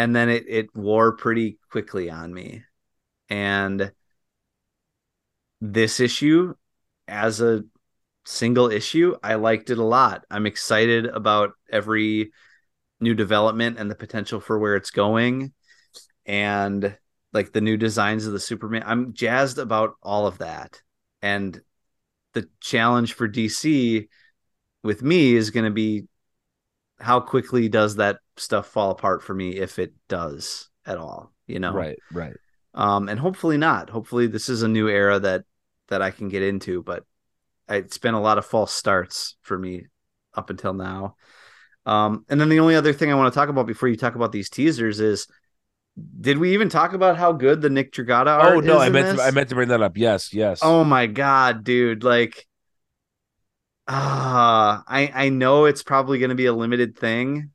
and 0.00 0.16
then 0.16 0.30
it 0.30 0.46
it 0.48 0.74
wore 0.74 1.14
pretty 1.14 1.58
quickly 1.70 2.08
on 2.08 2.32
me. 2.32 2.64
And 3.28 3.92
this 5.60 6.00
issue 6.00 6.54
as 7.06 7.42
a 7.42 7.64
single 8.24 8.70
issue 8.70 9.14
i 9.22 9.34
liked 9.34 9.68
it 9.68 9.76
a 9.76 9.84
lot. 9.84 10.24
I'm 10.30 10.46
excited 10.46 11.04
about 11.04 11.52
every 11.70 12.32
new 12.98 13.14
development 13.14 13.78
and 13.78 13.90
the 13.90 13.94
potential 13.94 14.40
for 14.40 14.58
where 14.58 14.74
it's 14.74 14.90
going. 14.90 15.52
And 16.24 16.96
like 17.34 17.52
the 17.52 17.60
new 17.60 17.76
designs 17.76 18.26
of 18.26 18.32
the 18.32 18.40
superman 18.40 18.84
i'm 18.86 19.12
jazzed 19.12 19.58
about 19.58 19.96
all 20.02 20.26
of 20.26 20.38
that. 20.38 20.80
And 21.20 21.60
the 22.32 22.48
challenge 22.60 23.12
for 23.12 23.28
dc 23.28 24.08
with 24.82 25.02
me 25.02 25.34
is 25.34 25.50
going 25.50 25.66
to 25.66 25.70
be 25.70 26.06
how 27.00 27.20
quickly 27.20 27.68
does 27.68 27.96
that 27.96 28.18
stuff 28.36 28.66
fall 28.66 28.90
apart 28.90 29.22
for 29.22 29.34
me 29.34 29.56
if 29.56 29.78
it 29.78 29.92
does 30.08 30.68
at 30.86 30.98
all 30.98 31.32
you 31.50 31.58
know? 31.58 31.72
Right 31.72 31.98
right. 32.12 32.36
Um 32.74 33.08
and 33.08 33.18
hopefully 33.18 33.58
not. 33.58 33.90
Hopefully 33.90 34.28
this 34.28 34.48
is 34.48 34.62
a 34.62 34.68
new 34.68 34.88
era 34.88 35.18
that 35.18 35.44
that 35.88 36.02
i 36.02 36.12
can 36.12 36.28
get 36.28 36.44
into 36.44 36.84
but 36.84 37.04
it's 37.68 37.98
been 37.98 38.14
a 38.14 38.20
lot 38.20 38.38
of 38.38 38.46
false 38.46 38.72
starts 38.72 39.36
for 39.42 39.58
me 39.58 39.86
up 40.34 40.50
until 40.50 40.72
now. 40.72 41.16
Um 41.84 42.24
and 42.28 42.40
then 42.40 42.48
the 42.48 42.60
only 42.60 42.76
other 42.76 42.92
thing 42.92 43.10
i 43.10 43.14
want 43.14 43.32
to 43.32 43.38
talk 43.38 43.48
about 43.48 43.66
before 43.66 43.88
you 43.88 43.96
talk 43.96 44.14
about 44.14 44.32
these 44.32 44.48
teasers 44.48 45.00
is 45.00 45.26
did 46.20 46.38
we 46.38 46.54
even 46.54 46.68
talk 46.68 46.92
about 46.92 47.16
how 47.16 47.32
good 47.32 47.60
the 47.60 47.68
nick 47.68 47.92
Dragotta 47.92 48.28
art 48.28 48.56
oh 48.56 48.60
no 48.60 48.78
i 48.78 48.88
meant 48.88 49.18
to, 49.18 49.22
i 49.22 49.32
meant 49.32 49.48
to 49.48 49.56
bring 49.56 49.68
that 49.68 49.82
up. 49.82 49.96
Yes 49.96 50.32
yes. 50.32 50.60
Oh 50.62 50.84
my 50.84 51.06
god 51.06 51.64
dude 51.64 52.04
like 52.04 52.46
ah 53.90 54.78
uh, 54.78 54.82
i 54.86 55.12
i 55.14 55.28
know 55.28 55.64
it's 55.64 55.82
probably 55.82 56.18
going 56.18 56.30
to 56.30 56.34
be 56.34 56.46
a 56.46 56.52
limited 56.52 56.96
thing 56.96 57.50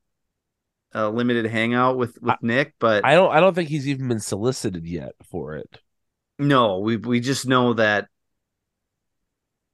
a 0.95 1.09
limited 1.09 1.45
hangout 1.45 1.97
with 1.97 2.17
with 2.21 2.35
I, 2.35 2.37
Nick, 2.41 2.73
but 2.79 3.03
I 3.03 3.15
don't 3.15 3.29
I 3.31 3.41
don't 3.41 3.53
think 3.53 3.69
he's 3.69 3.87
even 3.87 4.07
been 4.07 4.21
solicited 4.21 4.87
yet 4.87 5.11
for 5.29 5.55
it. 5.55 5.79
No, 6.39 6.79
we 6.79 6.95
we 6.95 7.19
just 7.19 7.45
know 7.45 7.73
that 7.73 8.07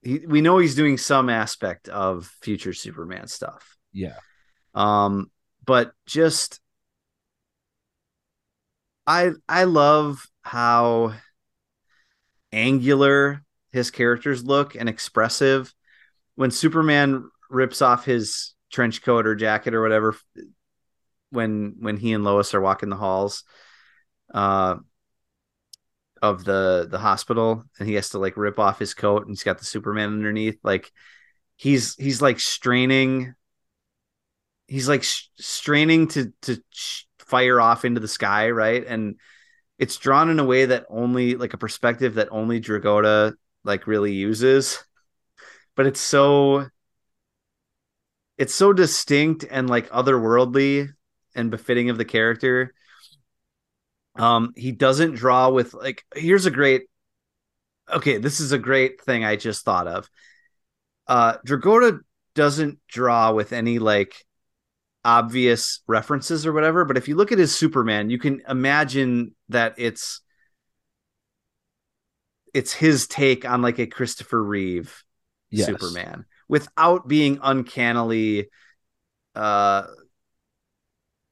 he, 0.01 0.25
we 0.27 0.41
know 0.41 0.57
he's 0.57 0.75
doing 0.75 0.97
some 0.97 1.29
aspect 1.29 1.87
of 1.89 2.25
future 2.41 2.73
Superman 2.73 3.27
stuff. 3.27 3.77
Yeah. 3.93 4.15
Um, 4.73 5.29
but 5.63 5.91
just 6.07 6.59
I 9.05 9.31
I 9.47 9.65
love 9.65 10.25
how 10.41 11.13
angular 12.51 13.43
his 13.71 13.91
characters 13.91 14.43
look 14.43 14.75
and 14.75 14.89
expressive. 14.89 15.71
When 16.41 16.49
Superman 16.49 17.29
rips 17.51 17.83
off 17.83 18.03
his 18.03 18.55
trench 18.71 19.03
coat 19.03 19.27
or 19.27 19.35
jacket 19.35 19.75
or 19.75 19.81
whatever 19.83 20.15
when 21.29 21.75
when 21.79 21.97
he 21.97 22.13
and 22.13 22.23
Lois 22.23 22.55
are 22.55 22.61
walking 22.61 22.89
the 22.89 22.95
halls 22.95 23.43
uh 24.33 24.77
of 26.19 26.43
the 26.43 26.87
the 26.89 26.97
hospital 26.97 27.63
and 27.77 27.87
he 27.87 27.93
has 27.93 28.09
to 28.09 28.17
like 28.17 28.37
rip 28.37 28.57
off 28.57 28.79
his 28.79 28.95
coat 28.95 29.21
and 29.21 29.29
he's 29.29 29.43
got 29.43 29.59
the 29.59 29.65
Superman 29.65 30.09
underneath 30.09 30.57
like 30.63 30.91
he's 31.57 31.93
he's 31.97 32.23
like 32.23 32.39
straining 32.39 33.35
he's 34.65 34.89
like 34.89 35.03
sh- 35.03 35.27
straining 35.35 36.07
to 36.07 36.33
to 36.41 36.59
sh- 36.71 37.03
fire 37.19 37.61
off 37.61 37.85
into 37.85 37.99
the 37.99 38.07
sky 38.07 38.49
right? 38.49 38.83
And 38.87 39.19
it's 39.77 39.97
drawn 39.97 40.31
in 40.31 40.39
a 40.39 40.43
way 40.43 40.65
that 40.65 40.87
only 40.89 41.35
like 41.35 41.53
a 41.53 41.59
perspective 41.59 42.15
that 42.15 42.29
only 42.31 42.59
Dragotta 42.59 43.35
like 43.63 43.85
really 43.85 44.13
uses 44.13 44.83
but 45.75 45.85
it's 45.85 46.01
so 46.01 46.67
it's 48.37 48.53
so 48.53 48.73
distinct 48.73 49.45
and 49.49 49.69
like 49.69 49.89
otherworldly 49.89 50.89
and 51.35 51.51
befitting 51.51 51.89
of 51.89 51.97
the 51.97 52.05
character. 52.05 52.73
Um, 54.15 54.53
he 54.55 54.71
doesn't 54.71 55.15
draw 55.15 55.49
with 55.49 55.73
like 55.73 56.03
here's 56.15 56.45
a 56.45 56.51
great 56.51 56.83
okay, 57.91 58.17
this 58.17 58.39
is 58.39 58.51
a 58.51 58.57
great 58.57 59.01
thing 59.01 59.23
I 59.23 59.35
just 59.35 59.65
thought 59.65 59.87
of. 59.87 60.09
Uh 61.07 61.37
Dragotta 61.45 61.99
doesn't 62.35 62.79
draw 62.87 63.33
with 63.33 63.53
any 63.53 63.79
like 63.79 64.25
obvious 65.03 65.81
references 65.87 66.45
or 66.45 66.53
whatever, 66.53 66.85
but 66.85 66.97
if 66.97 67.07
you 67.07 67.15
look 67.15 67.31
at 67.31 67.39
his 67.39 67.55
Superman, 67.55 68.09
you 68.09 68.19
can 68.19 68.41
imagine 68.47 69.35
that 69.49 69.75
it's 69.77 70.21
it's 72.53 72.73
his 72.73 73.07
take 73.07 73.45
on 73.45 73.61
like 73.61 73.79
a 73.79 73.87
Christopher 73.87 74.41
Reeve 74.43 75.03
yes. 75.51 75.67
Superman 75.67 76.25
without 76.47 77.07
being 77.07 77.39
uncannily 77.41 78.49
uh 79.35 79.83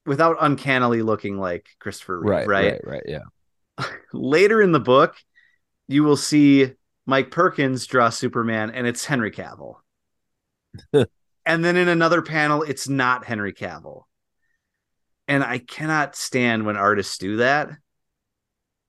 without 0.05 0.37
uncannily 0.39 1.01
looking 1.01 1.37
like 1.37 1.67
Christopher 1.79 2.19
Reeve, 2.19 2.29
right, 2.29 2.47
right? 2.47 2.71
Right, 2.71 2.81
right, 2.85 3.03
yeah. 3.05 3.85
Later 4.13 4.61
in 4.61 4.71
the 4.71 4.79
book, 4.79 5.15
you 5.87 6.03
will 6.03 6.17
see 6.17 6.71
Mike 7.05 7.31
Perkins 7.31 7.85
draw 7.85 8.09
Superman 8.09 8.71
and 8.71 8.87
it's 8.87 9.05
Henry 9.05 9.31
Cavill. 9.31 9.75
and 10.93 11.65
then 11.65 11.75
in 11.75 11.87
another 11.87 12.21
panel, 12.21 12.63
it's 12.63 12.87
not 12.87 13.25
Henry 13.25 13.53
Cavill. 13.53 14.03
And 15.27 15.43
I 15.43 15.59
cannot 15.59 16.15
stand 16.15 16.65
when 16.65 16.77
artists 16.77 17.17
do 17.17 17.37
that. 17.37 17.69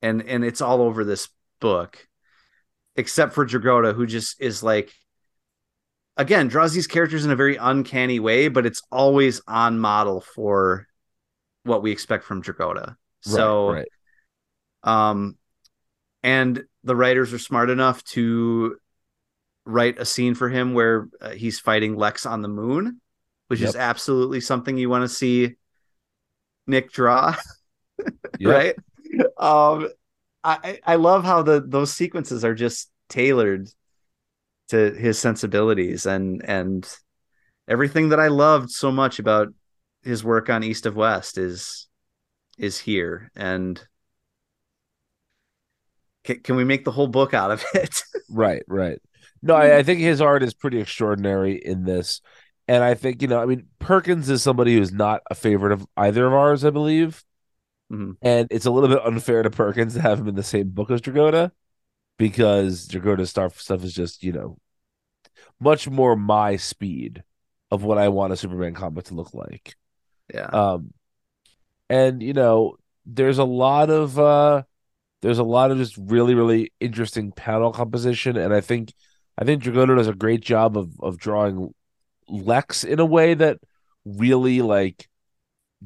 And 0.00 0.22
and 0.22 0.44
it's 0.44 0.62
all 0.62 0.81
over 0.81 1.05
this 1.05 1.28
book, 1.61 2.07
except 2.96 3.35
for 3.35 3.44
Dragotta, 3.44 3.94
who 3.94 4.07
just 4.07 4.40
is 4.40 4.62
like 4.62 4.90
again 6.20 6.48
draws 6.48 6.74
these 6.74 6.87
characters 6.87 7.24
in 7.24 7.30
a 7.30 7.37
very 7.37 7.56
uncanny 7.56 8.20
way, 8.20 8.48
but 8.48 8.66
it's 8.66 8.83
always 8.92 9.40
on 9.48 9.78
model 9.78 10.20
for 10.20 10.87
what 11.64 11.83
we 11.83 11.90
expect 11.90 12.24
from 12.24 12.42
Dragotta. 12.42 12.96
So, 13.22 13.70
right, 13.70 13.88
right. 14.85 15.11
um, 15.11 15.37
and 16.22 16.62
the 16.85 16.94
writers 16.94 17.33
are 17.33 17.38
smart 17.38 17.70
enough 17.70 18.04
to 18.04 18.76
write 19.64 19.98
a 19.98 20.04
scene 20.04 20.35
for 20.35 20.48
him 20.48 20.74
where 20.74 21.09
uh, 21.20 21.30
he's 21.30 21.59
fighting 21.59 21.96
Lex 21.96 22.26
on 22.26 22.42
the 22.42 22.48
moon, 22.48 23.00
which 23.48 23.61
yep. 23.61 23.70
is 23.70 23.76
absolutely 23.76 24.40
something 24.40 24.76
you 24.76 24.90
want 24.90 25.04
to 25.04 25.14
see 25.14 25.56
Nick 26.66 26.92
draw, 26.92 27.35
right? 28.42 28.74
Um, 29.38 29.88
I 30.44 30.80
I 30.85 30.96
love 30.96 31.24
how 31.24 31.42
the 31.42 31.62
those 31.66 31.92
sequences 31.92 32.44
are 32.44 32.54
just 32.54 32.90
tailored 33.09 33.68
to 34.70 34.92
his 34.92 35.18
sensibilities 35.18 36.06
and 36.06 36.42
and 36.44 36.88
everything 37.68 38.09
that 38.11 38.20
I 38.20 38.28
loved 38.28 38.70
so 38.70 38.90
much 38.90 39.18
about 39.18 39.48
his 40.02 40.24
work 40.24 40.48
on 40.48 40.64
East 40.64 40.87
of 40.87 40.96
West 40.96 41.38
is 41.38 41.88
is 42.59 42.78
here. 42.78 43.30
And 43.35 43.83
can, 46.24 46.40
can 46.40 46.56
we 46.56 46.64
make 46.64 46.85
the 46.85 46.92
whole 46.92 47.06
book 47.06 47.35
out 47.35 47.50
of 47.50 47.64
it? 47.74 48.02
Right 48.28 48.62
right. 48.68 49.00
No 49.42 49.54
I, 49.54 49.78
I, 49.78 49.83
think 49.83 50.00
his 50.00 50.20
art 50.20 50.42
is 50.42 50.52
pretty 50.52 50.80
extraordinary 50.80 51.54
in 51.56 51.85
this. 51.85 52.20
And 52.68 52.85
i 52.85 52.94
think 52.94 53.20
you 53.20 53.26
know 53.26 53.42
i 53.42 53.46
mean 53.46 53.66
perkins 53.80 54.30
is 54.30 54.42
somebody 54.42 54.76
who's 54.76 54.92
not 54.92 55.22
a 55.28 55.35
favorite 55.35 55.72
of 55.72 55.85
either 55.96 56.26
of 56.26 56.33
ours 56.33 56.64
i 56.64 56.70
believe. 56.70 57.24
Mm-hmm. 57.90 58.12
and 58.22 58.46
it's 58.52 58.66
a 58.66 58.70
little 58.70 58.88
bit 58.88 59.04
unfair 59.04 59.42
to 59.42 59.50
perkins 59.50 59.94
to 59.94 60.00
have 60.00 60.20
him 60.20 60.28
in 60.28 60.37
the 60.37 60.44
same 60.44 60.68
book 60.68 60.92
as 60.92 61.00
dragotta 61.00 61.50
because 62.20 62.87
Dragotta's 62.87 63.30
stuff 63.30 63.59
stuff 63.59 63.83
is 63.83 63.94
just 63.94 64.22
you 64.22 64.30
know 64.30 64.59
much 65.59 65.88
more 65.88 66.14
my 66.14 66.56
speed 66.56 67.24
of 67.70 67.83
what 67.83 67.96
I 67.96 68.09
want 68.09 68.35
a 68.35 68.37
Superman 68.37 68.74
comic 68.74 69.06
to 69.06 69.14
look 69.14 69.33
like. 69.33 69.74
Yeah. 70.33 70.44
Um, 70.44 70.92
and 71.88 72.22
you 72.22 72.35
know, 72.35 72.76
there's 73.06 73.38
a 73.38 73.44
lot 73.44 73.88
of 73.88 74.18
uh, 74.18 74.64
there's 75.22 75.38
a 75.38 75.44
lot 75.44 75.70
of 75.70 75.78
just 75.78 75.96
really 75.96 76.35
really 76.35 76.72
interesting 76.78 77.33
panel 77.33 77.72
composition, 77.72 78.37
and 78.37 78.52
I 78.52 78.61
think 78.61 78.92
I 79.38 79.44
think 79.44 79.62
Dragotta 79.62 79.96
does 79.96 80.06
a 80.06 80.14
great 80.14 80.42
job 80.42 80.76
of 80.76 81.00
of 81.00 81.16
drawing 81.16 81.74
Lex 82.28 82.85
in 82.85 83.00
a 83.00 83.06
way 83.06 83.33
that 83.33 83.61
really 84.04 84.61
like 84.61 85.09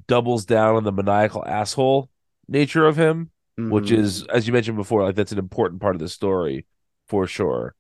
doubles 0.09 0.45
down 0.47 0.75
on 0.75 0.83
the 0.83 0.91
maniacal 0.91 1.45
asshole 1.47 2.11
nature 2.49 2.87
of 2.87 2.97
him 2.97 3.31
mm-hmm. 3.59 3.71
which 3.71 3.91
is 3.91 4.25
as 4.27 4.47
you 4.47 4.53
mentioned 4.53 4.77
before 4.77 5.03
like 5.05 5.15
that's 5.15 5.33
an 5.33 5.39
important 5.39 5.81
part 5.81 5.95
of 5.95 6.01
the 6.01 6.09
story 6.09 6.67
for 7.09 7.27
sure. 7.27 7.75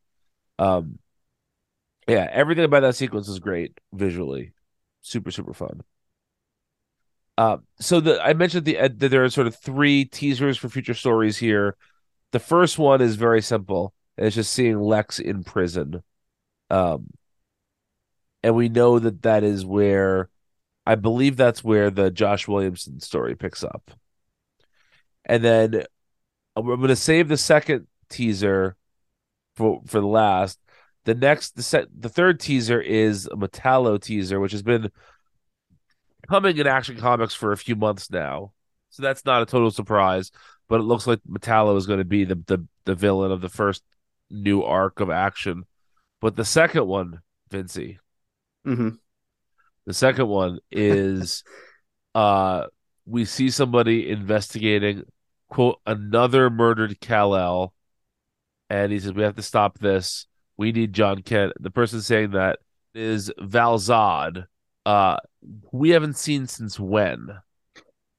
Um 0.58 0.98
yeah 2.08 2.28
everything 2.30 2.64
about 2.64 2.80
that 2.80 2.96
sequence 2.96 3.28
is 3.28 3.38
great 3.38 3.78
visually. 3.92 4.52
Super 5.02 5.30
super 5.30 5.54
fun. 5.54 5.82
Uh, 7.36 7.56
so 7.80 7.98
the 7.98 8.22
i 8.24 8.32
mentioned 8.32 8.64
the 8.64 8.78
uh, 8.78 8.88
that 8.96 9.08
there 9.08 9.24
are 9.24 9.30
sort 9.30 9.48
of 9.48 9.56
three 9.56 10.04
teasers 10.04 10.56
for 10.56 10.68
future 10.68 10.94
stories 10.94 11.36
here. 11.36 11.76
The 12.32 12.38
first 12.38 12.78
one 12.78 13.00
is 13.00 13.16
very 13.16 13.42
simple 13.42 13.94
it's 14.16 14.36
just 14.36 14.52
seeing 14.52 14.80
lex 14.80 15.18
in 15.18 15.42
prison. 15.42 16.02
Um 16.70 17.08
and 18.44 18.54
we 18.54 18.68
know 18.68 18.98
that 18.98 19.22
that 19.22 19.42
is 19.42 19.64
where 19.64 20.28
i 20.86 20.94
believe 20.94 21.36
that's 21.36 21.64
where 21.64 21.90
the 21.90 22.10
josh 22.10 22.46
williamson 22.46 23.00
story 23.00 23.34
picks 23.34 23.64
up 23.64 23.90
and 25.24 25.44
then 25.44 25.84
I'm 26.56 26.66
going 26.66 26.88
to 26.88 26.96
save 26.96 27.28
the 27.28 27.36
second 27.36 27.86
teaser 28.08 28.76
for 29.56 29.82
for 29.86 30.00
the 30.00 30.06
last. 30.06 30.58
The 31.04 31.14
next, 31.14 31.56
the 31.56 31.62
set, 31.62 31.88
the 31.94 32.08
third 32.08 32.40
teaser 32.40 32.80
is 32.80 33.26
a 33.26 33.36
Metallo 33.36 34.00
teaser, 34.00 34.40
which 34.40 34.52
has 34.52 34.62
been 34.62 34.90
coming 36.28 36.56
in 36.56 36.66
Action 36.66 36.96
Comics 36.96 37.34
for 37.34 37.52
a 37.52 37.58
few 37.58 37.76
months 37.76 38.10
now. 38.10 38.52
So 38.88 39.02
that's 39.02 39.24
not 39.24 39.42
a 39.42 39.46
total 39.46 39.70
surprise, 39.70 40.30
but 40.68 40.80
it 40.80 40.84
looks 40.84 41.06
like 41.06 41.20
Metallo 41.28 41.76
is 41.76 41.86
going 41.86 41.98
to 41.98 42.04
be 42.04 42.24
the 42.24 42.36
the, 42.46 42.66
the 42.84 42.94
villain 42.94 43.32
of 43.32 43.40
the 43.40 43.48
first 43.48 43.82
new 44.30 44.62
arc 44.62 45.00
of 45.00 45.10
action. 45.10 45.64
But 46.20 46.36
the 46.36 46.44
second 46.44 46.86
one, 46.86 47.20
Vincey, 47.50 47.98
mm-hmm. 48.66 48.90
the 49.84 49.94
second 49.94 50.28
one 50.28 50.60
is 50.70 51.44
uh 52.14 52.66
we 53.06 53.24
see 53.24 53.50
somebody 53.50 54.10
investigating 54.10 55.04
quote 55.48 55.80
another 55.86 56.50
murdered 56.50 57.00
Kal-El, 57.00 57.72
and 58.70 58.92
he 58.92 58.98
says 58.98 59.12
we 59.12 59.22
have 59.22 59.36
to 59.36 59.42
stop 59.42 59.78
this. 59.78 60.26
We 60.56 60.72
need 60.72 60.92
John 60.92 61.22
Kent. 61.22 61.52
The 61.60 61.70
person 61.70 62.00
saying 62.00 62.32
that 62.32 62.58
is 62.94 63.32
Val-Zod. 63.38 64.46
Uh, 64.86 65.16
we 65.72 65.90
haven't 65.90 66.16
seen 66.16 66.46
since 66.46 66.78
when? 66.78 67.28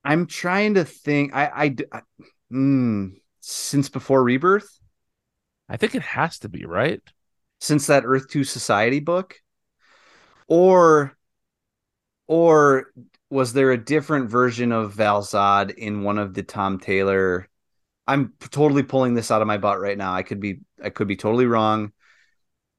I'm 0.03 0.27
trying 0.27 0.75
to 0.75 0.85
think. 0.85 1.35
I, 1.35 1.45
I, 1.45 1.75
I 1.91 2.01
mm, 2.51 3.13
since 3.41 3.89
before 3.89 4.23
Rebirth. 4.23 4.69
I 5.67 5.77
think 5.77 5.95
it 5.95 6.03
has 6.03 6.39
to 6.39 6.49
be 6.49 6.65
right. 6.65 7.01
Since 7.59 7.87
that 7.87 8.03
Earth 8.05 8.29
Two 8.29 8.43
Society 8.43 8.99
book, 8.99 9.35
or, 10.47 11.17
or 12.27 12.91
was 13.29 13.53
there 13.53 13.71
a 13.71 13.77
different 13.83 14.29
version 14.29 14.71
of 14.71 14.93
Val-Zod 14.93 15.73
in 15.75 16.03
one 16.03 16.17
of 16.19 16.33
the 16.33 16.43
Tom 16.43 16.79
Taylor? 16.79 17.47
I'm 18.07 18.33
totally 18.51 18.83
pulling 18.83 19.15
this 19.15 19.31
out 19.31 19.41
of 19.41 19.47
my 19.47 19.57
butt 19.57 19.79
right 19.79 19.97
now. 19.97 20.13
I 20.13 20.23
could 20.23 20.39
be 20.39 20.61
I 20.83 20.89
could 20.91 21.07
be 21.07 21.15
totally 21.17 21.45
wrong. 21.47 21.93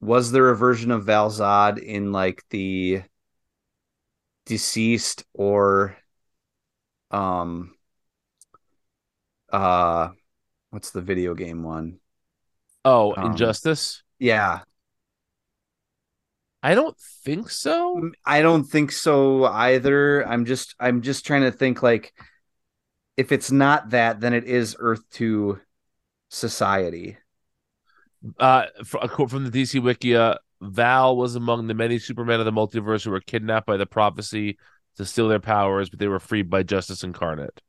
Was 0.01 0.33
there 0.33 0.51
a 0.51 0.57
version 0.57 0.91
of 0.91 1.05
Val-Zod 1.05 1.79
in 1.79 2.13
like 2.13 2.45
the 2.51 3.03
deceased 4.47 5.25
or 5.35 5.97
um 7.11 7.77
uh 9.53 10.09
what's 10.71 10.91
the 10.91 11.01
video 11.03 11.35
game 11.35 11.63
one? 11.63 12.01
Oh, 12.85 13.17
Um, 13.17 13.27
Injustice. 13.27 14.03
Yeah. 14.19 14.63
I 16.67 16.75
don't 16.75 16.99
think 17.25 17.49
so. 17.49 18.11
I 18.25 18.43
don't 18.43 18.65
think 18.65 18.91
so 18.91 19.45
either. 19.45 20.27
I'm 20.27 20.45
just 20.45 20.75
I'm 20.81 21.01
just 21.01 21.25
trying 21.25 21.43
to 21.43 21.53
think 21.53 21.81
like 21.81 22.13
if 23.17 23.31
it's 23.31 23.53
not 23.53 23.91
that, 23.91 24.21
then 24.21 24.35
it 24.35 24.43
is 24.47 24.75
Earth 24.81 25.09
2 25.13 25.61
society. 26.29 27.19
Uh, 28.41 28.67
a 29.01 29.09
quote 29.09 29.31
from 29.31 29.49
the 29.49 29.51
DC 29.51 29.81
Wikia: 29.81 30.39
Val 30.61 31.17
was 31.17 31.37
among 31.37 31.69
the 31.69 31.75
many 31.75 32.01
Supermen 32.01 32.41
of 32.41 32.47
the 32.47 32.51
multiverse 32.53 33.05
who 33.05 33.13
were 33.13 33.21
kidnapped 33.21 33.69
by 33.69 33.77
the 33.77 33.87
prophecy 33.87 34.59
to 34.97 35.05
steal 35.05 35.29
their 35.29 35.39
powers, 35.39 35.89
but 35.89 36.01
they 36.01 36.09
were 36.09 36.19
freed 36.19 36.51
by 36.51 36.65
Justice 36.65 37.05
Incarnate. 37.05 37.63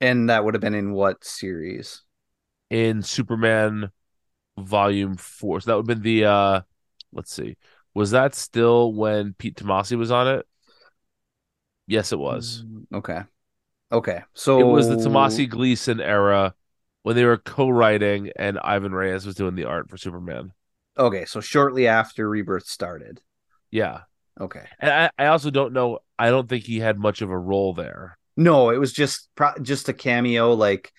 And 0.00 0.28
that 0.28 0.44
would 0.44 0.54
have 0.54 0.60
been 0.60 0.74
in 0.74 0.92
what 0.92 1.22
series? 1.22 2.02
in 2.68 3.02
Superman 3.02 3.92
Volume 4.58 5.16
Four. 5.16 5.60
So 5.60 5.70
that 5.70 5.76
would 5.76 5.88
have 5.88 6.02
been 6.02 6.02
the 6.02 6.24
uh 6.24 6.60
let's 7.12 7.32
see. 7.32 7.56
Was 7.94 8.12
that 8.12 8.34
still 8.34 8.92
when 8.92 9.34
Pete 9.34 9.56
Tomasi 9.56 9.96
was 9.96 10.10
on 10.10 10.28
it? 10.28 10.46
Yes, 11.86 12.12
it 12.12 12.18
was. 12.18 12.64
Mm, 12.66 12.86
Okay. 12.94 13.20
Okay. 13.90 14.22
So 14.32 14.58
It 14.58 14.64
was 14.64 14.88
the 14.88 14.96
Tomasi 14.96 15.48
Gleason 15.48 16.00
era 16.00 16.54
when 17.02 17.16
they 17.16 17.24
were 17.24 17.36
co-writing 17.36 18.30
and 18.36 18.58
Ivan 18.58 18.92
Reis 18.92 19.26
was 19.26 19.34
doing 19.34 19.54
the 19.54 19.64
art 19.64 19.90
for 19.90 19.98
Superman. 19.98 20.52
Okay, 20.96 21.24
so 21.24 21.40
shortly 21.40 21.88
after 21.88 22.28
Rebirth 22.28 22.66
started. 22.66 23.20
Yeah. 23.70 24.02
Okay. 24.40 24.64
And 24.78 24.90
I, 24.90 25.10
I 25.18 25.26
also 25.26 25.50
don't 25.50 25.72
know 25.72 25.98
I 26.18 26.30
don't 26.30 26.48
think 26.48 26.64
he 26.64 26.80
had 26.80 26.98
much 26.98 27.20
of 27.22 27.30
a 27.30 27.38
role 27.38 27.74
there. 27.74 28.18
No, 28.36 28.70
it 28.70 28.78
was 28.78 28.92
just 28.92 29.28
pro- 29.34 29.58
just 29.60 29.88
a 29.88 29.92
cameo 29.92 30.54
like 30.54 30.92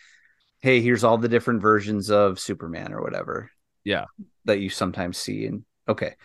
hey, 0.61 0.79
here's 0.81 1.03
all 1.03 1.17
the 1.17 1.27
different 1.27 1.61
versions 1.61 2.09
of 2.09 2.39
Superman 2.39 2.93
or 2.93 3.01
whatever. 3.01 3.51
Yeah. 3.83 4.05
That 4.45 4.59
you 4.59 4.69
sometimes 4.69 5.17
see 5.17 5.45
and 5.45 5.65
okay. 5.87 6.15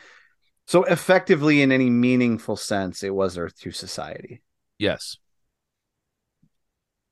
So 0.68 0.84
effectively 0.84 1.62
in 1.62 1.72
any 1.72 1.88
meaningful 1.88 2.54
sense 2.56 3.02
it 3.02 3.14
was 3.14 3.38
Earth 3.38 3.58
2 3.58 3.70
society 3.72 4.42
Yes. 4.78 5.16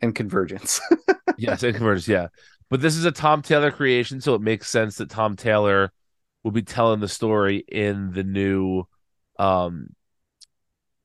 and 0.01 0.14
convergence. 0.14 0.81
Yes, 1.38 1.62
and 1.62 1.75
Convergence. 1.75 2.09
yeah. 2.09 2.29
But 2.71 2.81
this 2.81 2.97
is 2.97 3.05
a 3.05 3.12
Tom 3.12 3.42
Taylor 3.42 3.71
creation, 3.71 4.23
so 4.23 4.35
it 4.35 4.40
makes 4.40 4.71
sense 4.71 4.97
that 4.97 5.11
Tom 5.11 5.37
Taylor 5.37 5.92
will 6.42 6.51
be 6.51 6.62
telling 6.62 7.01
the 7.01 7.09
story 7.09 7.59
in 7.69 8.12
the 8.12 8.25
new 8.25 8.85
um 9.38 9.88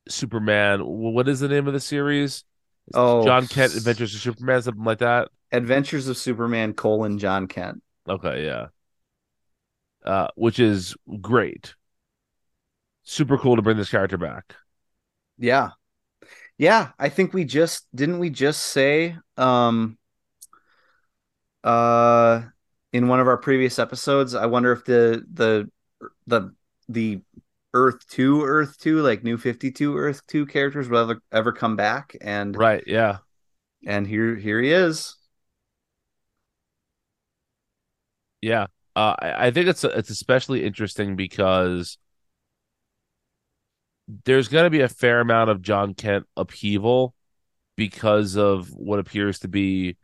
Superman. 0.07 0.79
What 0.85 1.27
is 1.27 1.41
the 1.41 1.49
name 1.49 1.67
of 1.67 1.73
the 1.73 1.79
series? 1.81 2.45
oh, 2.93 3.25
John 3.25 3.47
Kent 3.47 3.75
Adventures 3.75 4.15
of 4.15 4.21
Superman, 4.21 4.61
something 4.61 4.83
like 4.85 4.99
that. 4.99 5.29
Adventures 5.51 6.07
of 6.07 6.17
Superman 6.17 6.73
colon 6.73 7.17
John 7.17 7.47
Kent. 7.47 7.81
Okay, 8.07 8.45
yeah. 8.45 8.67
Uh, 10.05 10.27
which 10.35 10.59
is 10.59 10.95
great. 11.19 11.75
Super 13.03 13.37
cool 13.37 13.55
to 13.55 13.61
bring 13.61 13.77
this 13.77 13.89
character 13.91 14.17
back. 14.17 14.55
Yeah. 15.37 15.71
Yeah, 16.57 16.91
I 16.99 17.09
think 17.09 17.33
we 17.33 17.45
just 17.45 17.87
didn't 17.95 18.19
we 18.19 18.29
just 18.29 18.63
say 18.65 19.17
um 19.37 19.97
uh 21.63 22.41
in 22.93 23.07
one 23.07 23.19
of 23.19 23.27
our 23.27 23.37
previous 23.37 23.79
episodes, 23.79 24.35
I 24.35 24.45
wonder 24.47 24.71
if 24.73 24.83
the 24.85 25.23
the 25.33 25.69
the 26.27 26.53
the 26.89 27.21
Earth 27.73 28.05
2 28.09 28.43
Earth 28.45 28.77
2 28.79 29.01
like 29.01 29.23
new 29.23 29.37
52 29.37 29.97
Earth 29.97 30.25
2 30.27 30.45
characters 30.45 30.89
will 30.89 30.99
ever 31.11 31.21
ever 31.31 31.51
come 31.53 31.75
back 31.77 32.15
and 32.21 32.55
Right, 32.55 32.83
yeah. 32.87 33.19
and 33.85 34.07
here 34.07 34.35
here 34.35 34.61
he 34.61 34.71
is. 34.71 35.15
Yeah. 38.41 38.67
Uh, 38.95 39.15
I, 39.19 39.47
I 39.47 39.51
think 39.51 39.67
it's 39.67 39.83
it's 39.83 40.09
especially 40.09 40.65
interesting 40.65 41.15
because 41.15 41.97
there's 44.07 44.47
going 44.47 44.65
to 44.65 44.69
be 44.69 44.81
a 44.81 44.89
fair 44.89 45.19
amount 45.19 45.49
of 45.49 45.61
John 45.61 45.93
Kent 45.93 46.25
upheaval 46.35 47.13
because 47.75 48.35
of 48.35 48.69
what 48.69 48.99
appears 48.99 49.39
to 49.39 49.47
be 49.47 49.97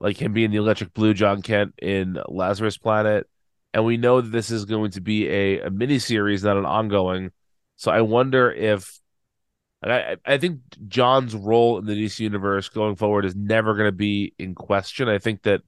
like 0.00 0.20
him 0.20 0.32
being 0.32 0.50
the 0.50 0.58
electric 0.58 0.92
blue 0.92 1.14
John 1.14 1.42
Kent 1.42 1.74
in 1.80 2.18
Lazarus 2.28 2.76
Planet. 2.76 3.26
And 3.72 3.84
we 3.84 3.96
know 3.96 4.20
that 4.20 4.30
this 4.30 4.50
is 4.50 4.64
going 4.64 4.92
to 4.92 5.00
be 5.00 5.28
a, 5.28 5.60
a 5.60 5.70
mini 5.70 5.98
series, 5.98 6.44
not 6.44 6.56
an 6.56 6.66
ongoing. 6.66 7.30
So 7.76 7.90
I 7.90 8.00
wonder 8.02 8.50
if 8.50 9.00
I, 9.82 10.16
I 10.24 10.38
think 10.38 10.60
John's 10.88 11.34
role 11.34 11.78
in 11.78 11.84
the 11.84 11.94
DC 11.94 12.20
universe 12.20 12.68
going 12.68 12.96
forward 12.96 13.24
is 13.24 13.36
never 13.36 13.74
going 13.74 13.88
to 13.88 13.92
be 13.92 14.34
in 14.38 14.54
question. 14.54 15.08
I 15.08 15.18
think 15.18 15.42
that 15.42 15.62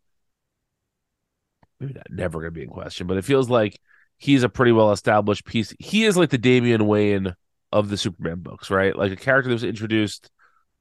maybe 1.78 1.94
not 1.94 2.06
never 2.10 2.40
going 2.40 2.52
to 2.52 2.58
be 2.58 2.62
in 2.62 2.70
question, 2.70 3.06
but 3.06 3.16
it 3.16 3.24
feels 3.24 3.50
like 3.50 3.78
he's 4.16 4.42
a 4.42 4.48
pretty 4.48 4.72
well 4.72 4.92
established 4.92 5.44
piece. 5.44 5.74
He 5.78 6.04
is 6.04 6.16
like 6.16 6.30
the 6.30 6.38
Damian 6.38 6.86
Wayne 6.86 7.34
of 7.72 7.88
the 7.88 7.96
Superman 7.96 8.40
books, 8.40 8.70
right? 8.70 8.96
Like 8.96 9.12
a 9.12 9.16
character 9.16 9.48
that 9.48 9.54
was 9.54 9.64
introduced 9.64 10.30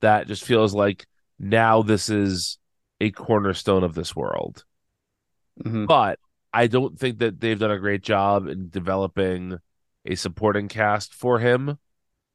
that 0.02 0.28
just 0.28 0.44
feels 0.44 0.74
like 0.74 1.06
now 1.40 1.82
this 1.82 2.10
is 2.10 2.58
a 3.02 3.12
cornerstone 3.12 3.84
of 3.84 3.94
this 3.94 4.16
world. 4.16 4.64
Mhm. 5.64 5.88
But 5.88 6.20
I 6.54 6.68
don't 6.68 6.98
think 6.98 7.20
that 7.20 7.40
they've 7.40 7.60
done 7.60 7.72
a 7.72 7.80
great 7.80 8.02
job 8.02 8.48
in 8.48 8.70
developing 8.70 9.58
a 10.06 10.16
supporting 10.16 10.68
cast 10.68 11.14
for 11.14 11.40
him 11.40 11.78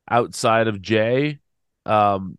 outside 0.08 0.68
of 0.68 0.82
Jay. 0.82 1.38
Um, 1.86 2.36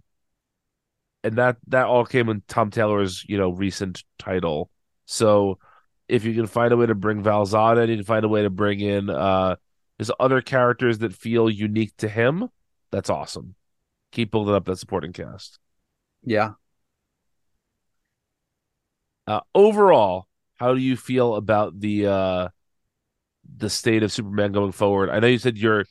and 1.23 1.37
that 1.37 1.57
that 1.67 1.85
all 1.85 2.05
came 2.05 2.29
in 2.29 2.43
Tom 2.47 2.69
Taylor's, 2.69 3.23
you 3.27 3.37
know, 3.37 3.49
recent 3.49 4.03
title. 4.19 4.69
So 5.05 5.59
if 6.07 6.25
you 6.25 6.33
can 6.33 6.47
find 6.47 6.73
a 6.73 6.77
way 6.77 6.85
to 6.85 6.95
bring 6.95 7.23
Valzada, 7.23 7.87
you 7.87 7.95
can 7.95 8.05
find 8.05 8.25
a 8.25 8.29
way 8.29 8.43
to 8.43 8.49
bring 8.49 8.79
in 8.79 9.09
uh 9.09 9.55
there's 9.97 10.11
other 10.19 10.41
characters 10.41 10.99
that 10.99 11.13
feel 11.13 11.49
unique 11.49 11.95
to 11.97 12.07
him. 12.07 12.49
That's 12.91 13.09
awesome. 13.09 13.55
Keep 14.11 14.31
building 14.31 14.55
up 14.55 14.65
that 14.65 14.77
supporting 14.77 15.13
cast. 15.13 15.59
Yeah. 16.23 16.53
Uh, 19.27 19.41
overall, 19.55 20.27
how 20.55 20.73
do 20.73 20.79
you 20.79 20.97
feel 20.97 21.35
about 21.35 21.79
the 21.79 22.07
uh 22.07 22.49
the 23.57 23.69
state 23.69 24.03
of 24.03 24.11
Superman 24.11 24.51
going 24.51 24.71
forward? 24.71 25.09
I 25.09 25.19
know 25.19 25.27
you 25.27 25.37
said 25.37 25.57
you're 25.57 25.85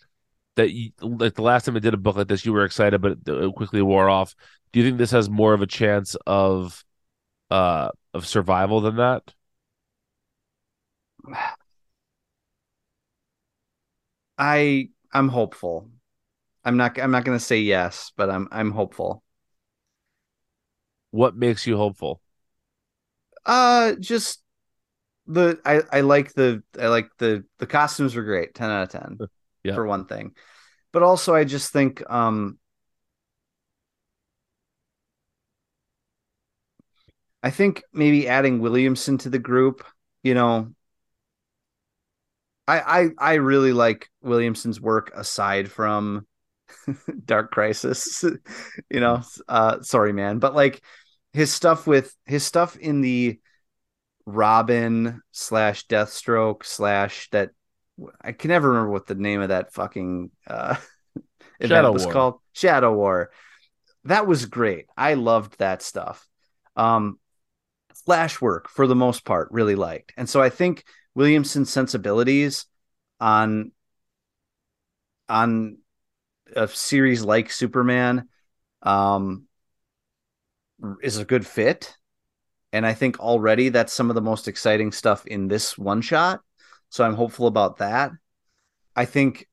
that 0.57 0.71
you, 0.73 0.93
like 1.01 1.35
the 1.35 1.43
last 1.43 1.65
time 1.65 1.77
I 1.77 1.81
did 1.81 1.95
a 1.95 1.99
book 1.99 2.17
like 2.17 2.29
this, 2.29 2.45
you 2.45 2.53
were 2.53 2.65
excited, 2.65 3.01
but 3.01 3.19
it 3.27 3.55
quickly 3.55 3.83
wore 3.83 4.09
off. 4.11 4.35
Do 4.73 4.81
you 4.81 4.87
think 4.87 4.99
this 4.99 5.11
has 5.13 5.31
more 5.31 5.55
of 5.55 5.63
a 5.63 5.67
chance 5.67 6.17
of 6.27 6.85
uh 7.51 7.91
of 8.15 8.27
survival 8.27 8.81
than 8.81 8.97
that? 8.97 9.35
I 14.39 14.91
I'm 15.13 15.29
hopeful. 15.29 15.91
I'm 16.65 16.77
not 16.79 16.99
I'm 17.01 17.11
not 17.13 17.25
going 17.25 17.39
to 17.39 17.45
say 17.45 17.61
yes, 17.61 18.13
but 18.17 18.31
I'm 18.31 18.49
I'm 18.53 18.73
hopeful. 18.73 19.23
What 21.13 21.37
makes 21.37 21.65
you 21.65 21.77
hopeful? 21.77 22.21
Uh 23.45 23.95
just 23.99 24.43
the 25.27 25.61
I 25.65 25.83
I 25.93 26.01
like 26.03 26.35
the 26.35 26.63
I 26.81 26.89
like 26.89 27.11
the 27.19 27.45
the 27.59 27.67
costumes 27.67 28.15
were 28.17 28.25
great. 28.25 28.55
10 28.55 28.71
out 28.71 28.85
of 28.85 28.89
10 28.91 29.23
Yeah. 29.65 29.75
for 29.75 29.87
one 29.87 30.07
thing. 30.07 30.35
But 30.93 31.03
also 31.03 31.35
I 31.35 31.45
just 31.45 31.73
think 31.73 32.09
um 32.11 32.59
I 37.43 37.51
think 37.51 37.83
maybe 37.93 38.29
adding 38.29 38.61
Williamson 38.61 39.19
to 39.19 39.31
the 39.31 39.39
group, 39.39 39.85
you 40.23 40.35
know, 40.35 40.73
I 42.69 42.81
I 43.03 43.09
I 43.19 43.35
really 43.35 43.73
like 43.73 44.09
Williamson's 44.23 44.81
work 44.81 45.11
aside 45.15 45.71
from 45.71 46.27
Dark 47.25 47.51
Crisis, 47.51 48.25
you 48.91 49.01
know. 49.01 49.23
Uh 49.49 49.81
sorry 49.83 50.13
man, 50.13 50.39
but 50.39 50.55
like 50.55 50.83
his 51.33 51.53
stuff 51.53 51.87
with 51.87 52.15
his 52.25 52.45
stuff 52.45 52.77
in 52.77 53.01
the 53.01 53.39
Robin 54.27 55.21
slash 55.33 55.87
Deathstroke 55.87 56.65
slash 56.65 57.29
that 57.31 57.51
I 58.21 58.33
can 58.33 58.49
never 58.49 58.69
remember 58.69 58.91
what 58.91 59.07
the 59.07 59.15
name 59.15 59.41
of 59.41 59.49
that 59.49 59.73
fucking 59.73 60.31
uh 60.47 60.77
event 61.61 61.71
Shadow 61.71 61.93
was 61.93 62.05
War. 62.05 62.13
called. 62.13 62.41
Shadow 62.53 62.93
War. 62.95 63.31
That 64.05 64.27
was 64.27 64.47
great. 64.47 64.87
I 64.97 65.15
loved 65.15 65.59
that 65.59 65.83
stuff. 65.83 66.27
Um 66.77 67.19
Flash 68.07 68.41
work 68.41 68.69
for 68.69 68.87
the 68.87 68.97
most 68.97 69.25
part 69.25 69.49
really 69.53 69.77
liked. 69.77 70.13
And 70.17 70.29
so 70.29 70.41
I 70.43 70.49
think 70.49 70.85
Williamson's 71.15 71.71
sensibilities 71.71 72.67
on 73.21 73.73
on 75.29 75.79
a 76.57 76.69
series 76.69 77.23
like 77.23 77.51
Superman 77.51 78.29
um 78.83 79.47
is 81.03 81.19
a 81.19 81.25
good 81.25 81.47
fit. 81.47 81.97
And 82.73 82.87
I 82.87 82.95
think 82.95 83.21
already 83.21 83.69
that's 83.69 83.93
some 83.93 84.11
of 84.11 84.15
the 84.15 84.23
most 84.23 84.49
exciting 84.49 84.93
stuff 84.93 85.27
in 85.27 85.49
this 85.49 85.77
one 85.77 86.01
shot. 86.01 86.41
So 86.91 87.05
I'm 87.05 87.15
hopeful 87.15 87.47
about 87.47 87.79
that. 87.79 88.13
I 88.97 89.05
think 89.05 89.49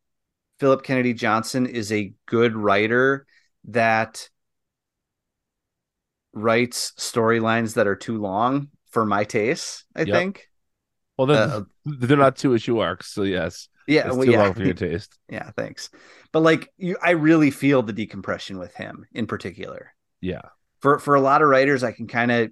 Philip 0.60 0.84
Kennedy 0.84 1.14
Johnson 1.14 1.66
is 1.66 1.92
a 1.92 2.14
good 2.26 2.56
writer 2.56 3.26
that 3.66 4.30
writes 6.34 6.94
storylines 6.98 7.76
that 7.76 7.88
are 7.88 7.96
too 7.96 8.18
long 8.20 8.70
for 8.92 9.06
my 9.06 9.24
taste. 9.24 9.86
I 9.96 10.06
Yep. 10.06 10.16
think. 10.16 10.49
Well, 11.20 11.28
then 11.28 11.52
Uh, 11.52 11.62
they're 11.86 12.18
not 12.18 12.38
two 12.38 12.54
issue 12.54 12.80
arcs, 12.80 13.12
so 13.12 13.24
yes, 13.24 13.68
Yeah, 13.88 14.08
it's 14.08 14.16
well, 14.16 14.24
too 14.26 14.32
yeah, 14.32 14.38
long 14.38 14.54
for 14.54 14.64
your 14.64 14.74
taste. 14.74 15.20
yeah. 15.30 15.52
Thanks, 15.52 15.90
but 16.32 16.42
like 16.42 16.72
you, 16.78 16.98
I 17.02 17.12
really 17.12 17.52
feel 17.52 17.82
the 17.84 17.94
decompression 17.94 18.58
with 18.60 18.74
him 18.76 19.06
in 19.14 19.28
particular. 19.28 19.94
Yeah, 20.22 20.50
For 20.82 21.00
for 21.00 21.16
a 21.16 21.22
lot 21.22 21.42
of 21.42 21.50
writers, 21.50 21.84
I 21.84 21.92
can 21.92 22.08
kind 22.08 22.32
of. 22.32 22.52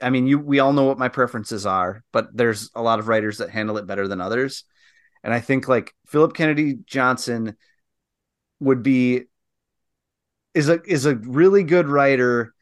I 0.00 0.10
mean, 0.10 0.26
you 0.26 0.38
we 0.38 0.58
all 0.58 0.72
know 0.72 0.84
what 0.84 0.98
my 0.98 1.08
preferences 1.08 1.64
are, 1.64 2.02
but 2.12 2.36
there's 2.36 2.70
a 2.74 2.82
lot 2.82 2.98
of 2.98 3.06
writers 3.08 3.38
that 3.38 3.50
handle 3.50 3.78
it 3.78 3.86
better 3.86 4.08
than 4.08 4.20
others, 4.20 4.64
and 5.24 5.34
I 5.34 5.40
think 5.40 5.68
like 5.68 5.94
Philip 6.06 6.34
Kennedy 6.34 6.78
Johnson 6.86 7.56
would 8.60 8.82
be 8.82 9.24
is 10.54 10.68
a 10.68 10.80
is 10.84 11.06
a 11.06 11.16
really 11.16 11.62
good 11.64 11.86
writer 11.88 12.54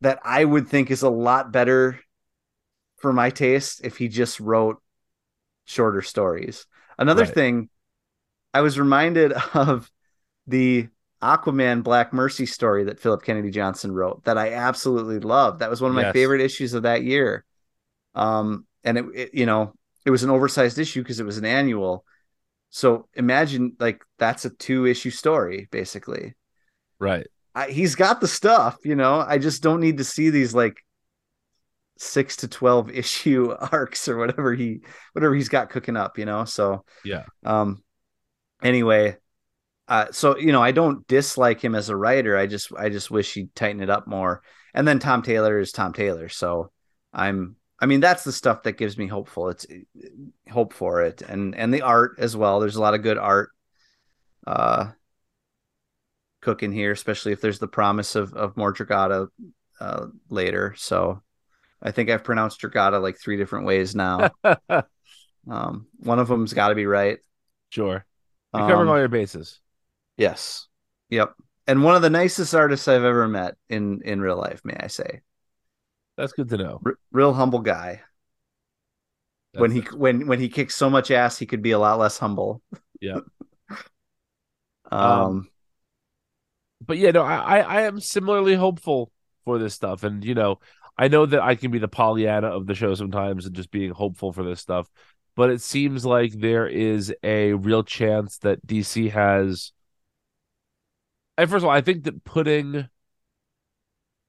that 0.00 0.20
I 0.24 0.44
would 0.44 0.68
think 0.68 0.90
is 0.90 1.02
a 1.02 1.10
lot 1.10 1.52
better 1.52 2.00
for 3.00 3.12
my 3.12 3.30
taste 3.30 3.82
if 3.84 3.96
he 3.98 4.08
just 4.08 4.40
wrote 4.40 4.82
shorter 5.66 6.02
stories. 6.02 6.66
Another 6.98 7.26
Right. 7.26 7.26
thing, 7.26 7.68
I 8.54 8.60
was 8.62 8.78
reminded 8.78 9.32
of 9.54 9.90
the 10.46 10.88
Aquaman 11.22 11.82
Black 11.82 12.12
Mercy 12.12 12.46
story 12.46 12.84
that 12.84 13.00
Philip 13.00 13.22
Kennedy 13.24 13.50
Johnson 13.50 13.92
wrote 13.92 14.24
that 14.24 14.38
I 14.38 14.54
absolutely 14.54 15.20
loved. 15.20 15.60
That 15.60 15.70
was 15.70 15.80
one 15.82 15.90
of 15.90 15.96
my 15.96 16.04
Yes. 16.04 16.06
favorite 16.06 16.40
issues 16.42 16.74
of 16.74 16.84
that 16.84 17.04
year. 17.04 17.44
Um, 18.14 18.66
and 18.84 18.98
it, 18.98 19.04
it 19.14 19.34
you 19.34 19.46
know, 19.46 19.74
it 20.06 20.10
was 20.10 20.22
an 20.24 20.30
oversized 20.30 20.78
issue 20.78 21.02
because 21.02 21.20
it 21.20 21.26
was 21.26 21.38
an 21.38 21.44
annual. 21.44 22.04
So 22.70 23.08
imagine 23.14 23.76
like 23.80 24.02
that's 24.18 24.44
a 24.46 24.50
two 24.50 24.86
issue 24.86 25.10
story 25.10 25.68
basically. 25.70 26.34
right. 26.98 27.26
I, 27.54 27.70
he's 27.70 27.94
got 27.94 28.20
the 28.20 28.28
stuff, 28.28 28.78
you 28.84 28.94
know. 28.94 29.20
I 29.26 29.38
just 29.38 29.62
don't 29.62 29.80
need 29.80 29.98
to 29.98 30.04
see 30.04 30.30
these 30.30 30.54
like 30.54 30.76
six 32.00 32.36
to 32.36 32.48
twelve 32.48 32.90
issue 32.94 33.52
arcs 33.72 34.08
or 34.08 34.16
whatever 34.16 34.54
he 34.54 34.80
whatever 35.12 35.34
he's 35.34 35.48
got 35.48 35.70
cooking 35.70 35.96
up, 35.96 36.18
you 36.18 36.24
know. 36.24 36.44
So 36.44 36.84
Yeah. 37.04 37.24
um 37.44 37.82
anyway, 38.62 39.16
uh 39.88 40.06
so 40.12 40.36
you 40.38 40.52
know, 40.52 40.62
I 40.62 40.72
don't 40.72 41.06
dislike 41.06 41.62
him 41.62 41.74
as 41.74 41.88
a 41.88 41.96
writer. 41.96 42.36
I 42.36 42.46
just 42.46 42.72
I 42.76 42.88
just 42.88 43.10
wish 43.10 43.34
he'd 43.34 43.54
tighten 43.54 43.82
it 43.82 43.90
up 43.90 44.06
more. 44.06 44.42
And 44.74 44.86
then 44.86 44.98
Tom 44.98 45.22
Taylor 45.22 45.58
is 45.58 45.72
Tom 45.72 45.92
Taylor. 45.92 46.28
So 46.28 46.70
I'm 47.12 47.56
I 47.78 47.86
mean 47.86 48.00
that's 48.00 48.24
the 48.24 48.32
stuff 48.32 48.64
that 48.64 48.78
gives 48.78 48.98
me 48.98 49.06
hopeful. 49.06 49.48
It's 49.50 49.66
hope 50.50 50.72
for 50.72 51.02
it 51.02 51.22
and 51.22 51.54
and 51.54 51.72
the 51.72 51.82
art 51.82 52.16
as 52.18 52.36
well. 52.36 52.60
There's 52.60 52.76
a 52.76 52.80
lot 52.80 52.94
of 52.94 53.02
good 53.02 53.18
art 53.18 53.50
uh 54.46 54.90
cooking 56.40 56.72
here, 56.72 56.92
especially 56.92 57.32
if 57.32 57.40
there's 57.40 57.58
the 57.58 57.68
promise 57.68 58.16
of 58.16 58.32
of 58.34 58.56
more 58.56 58.72
Dragata 58.72 59.28
uh 59.80 60.06
later. 60.28 60.74
So 60.76 61.22
I 61.82 61.90
think 61.92 62.10
I've 62.10 62.24
pronounced 62.24 62.60
Dragata 62.60 63.00
like 63.00 63.18
three 63.18 63.36
different 63.36 63.66
ways 63.66 63.94
now. 63.94 64.30
um 65.50 65.86
one 65.98 66.18
of 66.18 66.28
them's 66.28 66.52
got 66.52 66.68
to 66.68 66.74
be 66.74 66.86
right. 66.86 67.18
sure. 67.70 68.04
You're 68.54 68.62
covering 68.68 68.80
Um, 68.82 68.88
all 68.88 68.98
your 68.98 69.08
bases. 69.08 69.60
Yes. 70.16 70.66
Yep. 71.08 71.32
And 71.66 71.82
one 71.84 71.94
of 71.94 72.02
the 72.02 72.10
nicest 72.10 72.54
artists 72.54 72.88
I've 72.88 73.04
ever 73.04 73.28
met 73.28 73.54
in 73.68 74.02
in 74.04 74.20
real 74.20 74.36
life, 74.36 74.60
may 74.64 74.76
I 74.78 74.88
say. 74.88 75.20
That's 76.16 76.32
good 76.32 76.48
to 76.50 76.56
know. 76.58 76.80
R- 76.84 76.98
real 77.12 77.32
humble 77.32 77.60
guy. 77.60 78.02
when 79.52 79.70
he 79.70 79.80
That's- 79.80 79.96
when 79.98 80.26
when 80.26 80.40
he 80.40 80.48
kicks 80.48 80.74
so 80.74 80.90
much 80.90 81.10
ass, 81.10 81.38
he 81.38 81.46
could 81.46 81.62
be 81.62 81.70
a 81.70 81.78
lot 81.78 81.98
less 81.98 82.18
humble. 82.18 82.60
Yeah. 83.00 83.20
um, 84.90 85.00
Um, 85.10 85.48
but 86.84 86.98
yeah, 86.98 87.10
no, 87.12 87.22
I 87.22 87.60
I 87.60 87.80
am 87.82 88.00
similarly 88.00 88.54
hopeful 88.54 89.10
for 89.44 89.58
this 89.58 89.74
stuff, 89.74 90.02
and 90.02 90.24
you 90.24 90.34
know, 90.34 90.58
I 91.00 91.08
know 91.08 91.24
that 91.24 91.40
I 91.40 91.54
can 91.54 91.70
be 91.70 91.78
the 91.78 91.88
Pollyanna 91.88 92.48
of 92.48 92.66
the 92.66 92.74
show 92.74 92.94
sometimes, 92.94 93.46
and 93.46 93.56
just 93.56 93.70
being 93.70 93.90
hopeful 93.90 94.34
for 94.34 94.42
this 94.42 94.60
stuff. 94.60 94.86
But 95.34 95.48
it 95.48 95.62
seems 95.62 96.04
like 96.04 96.34
there 96.34 96.66
is 96.66 97.10
a 97.22 97.54
real 97.54 97.82
chance 97.82 98.36
that 98.38 98.66
DC 98.66 99.10
has. 99.10 99.72
And 101.38 101.48
first 101.48 101.62
of 101.62 101.70
all, 101.70 101.74
I 101.74 101.80
think 101.80 102.04
that 102.04 102.22
putting 102.24 102.90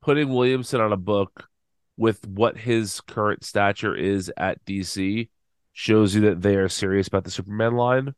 putting 0.02 0.30
Williamson 0.30 0.80
on 0.80 0.94
a 0.94 0.98
book 0.98 1.50
with 1.98 2.26
what 2.26 2.58
his 2.60 3.02
current 3.02 3.44
stature 3.44 3.94
is 3.94 4.32
at 4.38 4.64
DC 4.64 5.28
shows 5.74 6.16
you 6.16 6.22
that 6.22 6.42
they 6.42 6.56
are 6.56 6.70
serious 6.70 7.10
about 7.10 7.26
the 7.26 7.32
Superman 7.32 7.76
line, 7.76 8.16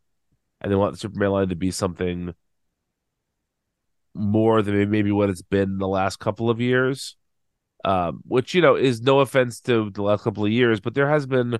and 0.61 0.71
they 0.71 0.75
want 0.75 0.93
the 0.93 0.99
Superman 0.99 1.31
line 1.31 1.49
to 1.49 1.55
be 1.55 1.71
something 1.71 2.35
more 4.13 4.61
than 4.61 4.91
maybe 4.91 5.11
what 5.11 5.31
it's 5.31 5.41
been 5.41 5.71
in 5.71 5.77
the 5.79 5.87
last 5.87 6.19
couple 6.19 6.51
of 6.51 6.61
years. 6.61 7.15
Um, 7.85 8.21
which 8.25 8.53
you 8.53 8.61
know 8.61 8.75
is 8.75 9.01
no 9.01 9.19
offense 9.19 9.59
to 9.61 9.89
the 9.89 10.01
last 10.01 10.23
couple 10.23 10.45
of 10.45 10.51
years, 10.51 10.79
but 10.79 10.93
there 10.93 11.09
has 11.09 11.25
been 11.25 11.59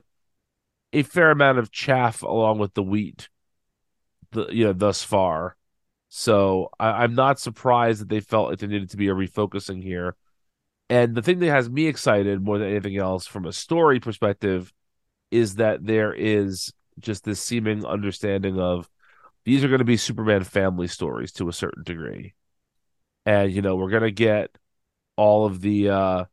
a 0.93 1.03
fair 1.03 1.31
amount 1.31 1.57
of 1.57 1.71
chaff 1.71 2.21
along 2.21 2.59
with 2.59 2.73
the 2.75 2.83
wheat, 2.83 3.27
the 4.31 4.47
you 4.49 4.63
know 4.63 4.73
thus 4.73 5.03
far. 5.03 5.57
So 6.07 6.69
I, 6.79 7.03
I'm 7.03 7.15
not 7.15 7.39
surprised 7.39 8.01
that 8.01 8.09
they 8.09 8.19
felt 8.19 8.49
like 8.49 8.59
there 8.59 8.69
needed 8.69 8.91
to 8.91 8.97
be 8.97 9.09
a 9.09 9.13
refocusing 9.13 9.81
here. 9.83 10.15
And 10.89 11.15
the 11.15 11.23
thing 11.23 11.39
that 11.39 11.49
has 11.49 11.69
me 11.69 11.88
excited 11.88 12.41
more 12.41 12.59
than 12.59 12.69
anything 12.69 12.97
else 12.97 13.25
from 13.25 13.45
a 13.45 13.51
story 13.51 13.99
perspective 13.99 14.71
is 15.31 15.55
that 15.55 15.83
there 15.83 16.13
is 16.13 16.71
just 16.99 17.23
this 17.23 17.41
seeming 17.41 17.83
understanding 17.86 18.59
of 18.59 18.88
these 19.43 19.63
are 19.63 19.67
going 19.67 19.79
to 19.79 19.86
be 19.86 19.97
Superman 19.97 20.43
family 20.43 20.88
stories 20.88 21.31
to 21.33 21.49
a 21.49 21.53
certain 21.53 21.83
degree. 21.83 22.36
And 23.25 23.51
you 23.51 23.62
know, 23.62 23.75
we're 23.75 23.89
going 23.89 24.03
to 24.03 24.12
get 24.12 24.55
all 25.15 25.45
of 25.45 25.62
the 25.62 25.89
uh 25.89 26.26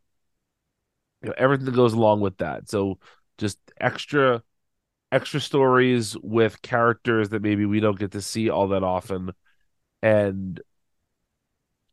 you 1.23 1.29
know 1.29 1.35
everything 1.37 1.67
that 1.67 1.75
goes 1.75 1.93
along 1.93 2.21
with 2.21 2.39
that. 2.39 2.69
So 2.69 2.99
just 3.39 3.59
extra 3.81 4.43
extra 5.13 5.41
stories 5.41 6.17
with 6.23 6.63
characters 6.63 7.31
that 7.31 7.43
maybe 7.43 7.67
we 7.67 7.81
don't 7.81 7.99
get 7.99 8.13
to 8.13 8.23
see 8.23 8.49
all 8.49 8.69
that 8.69 8.83
often 8.85 9.33
and 10.03 10.61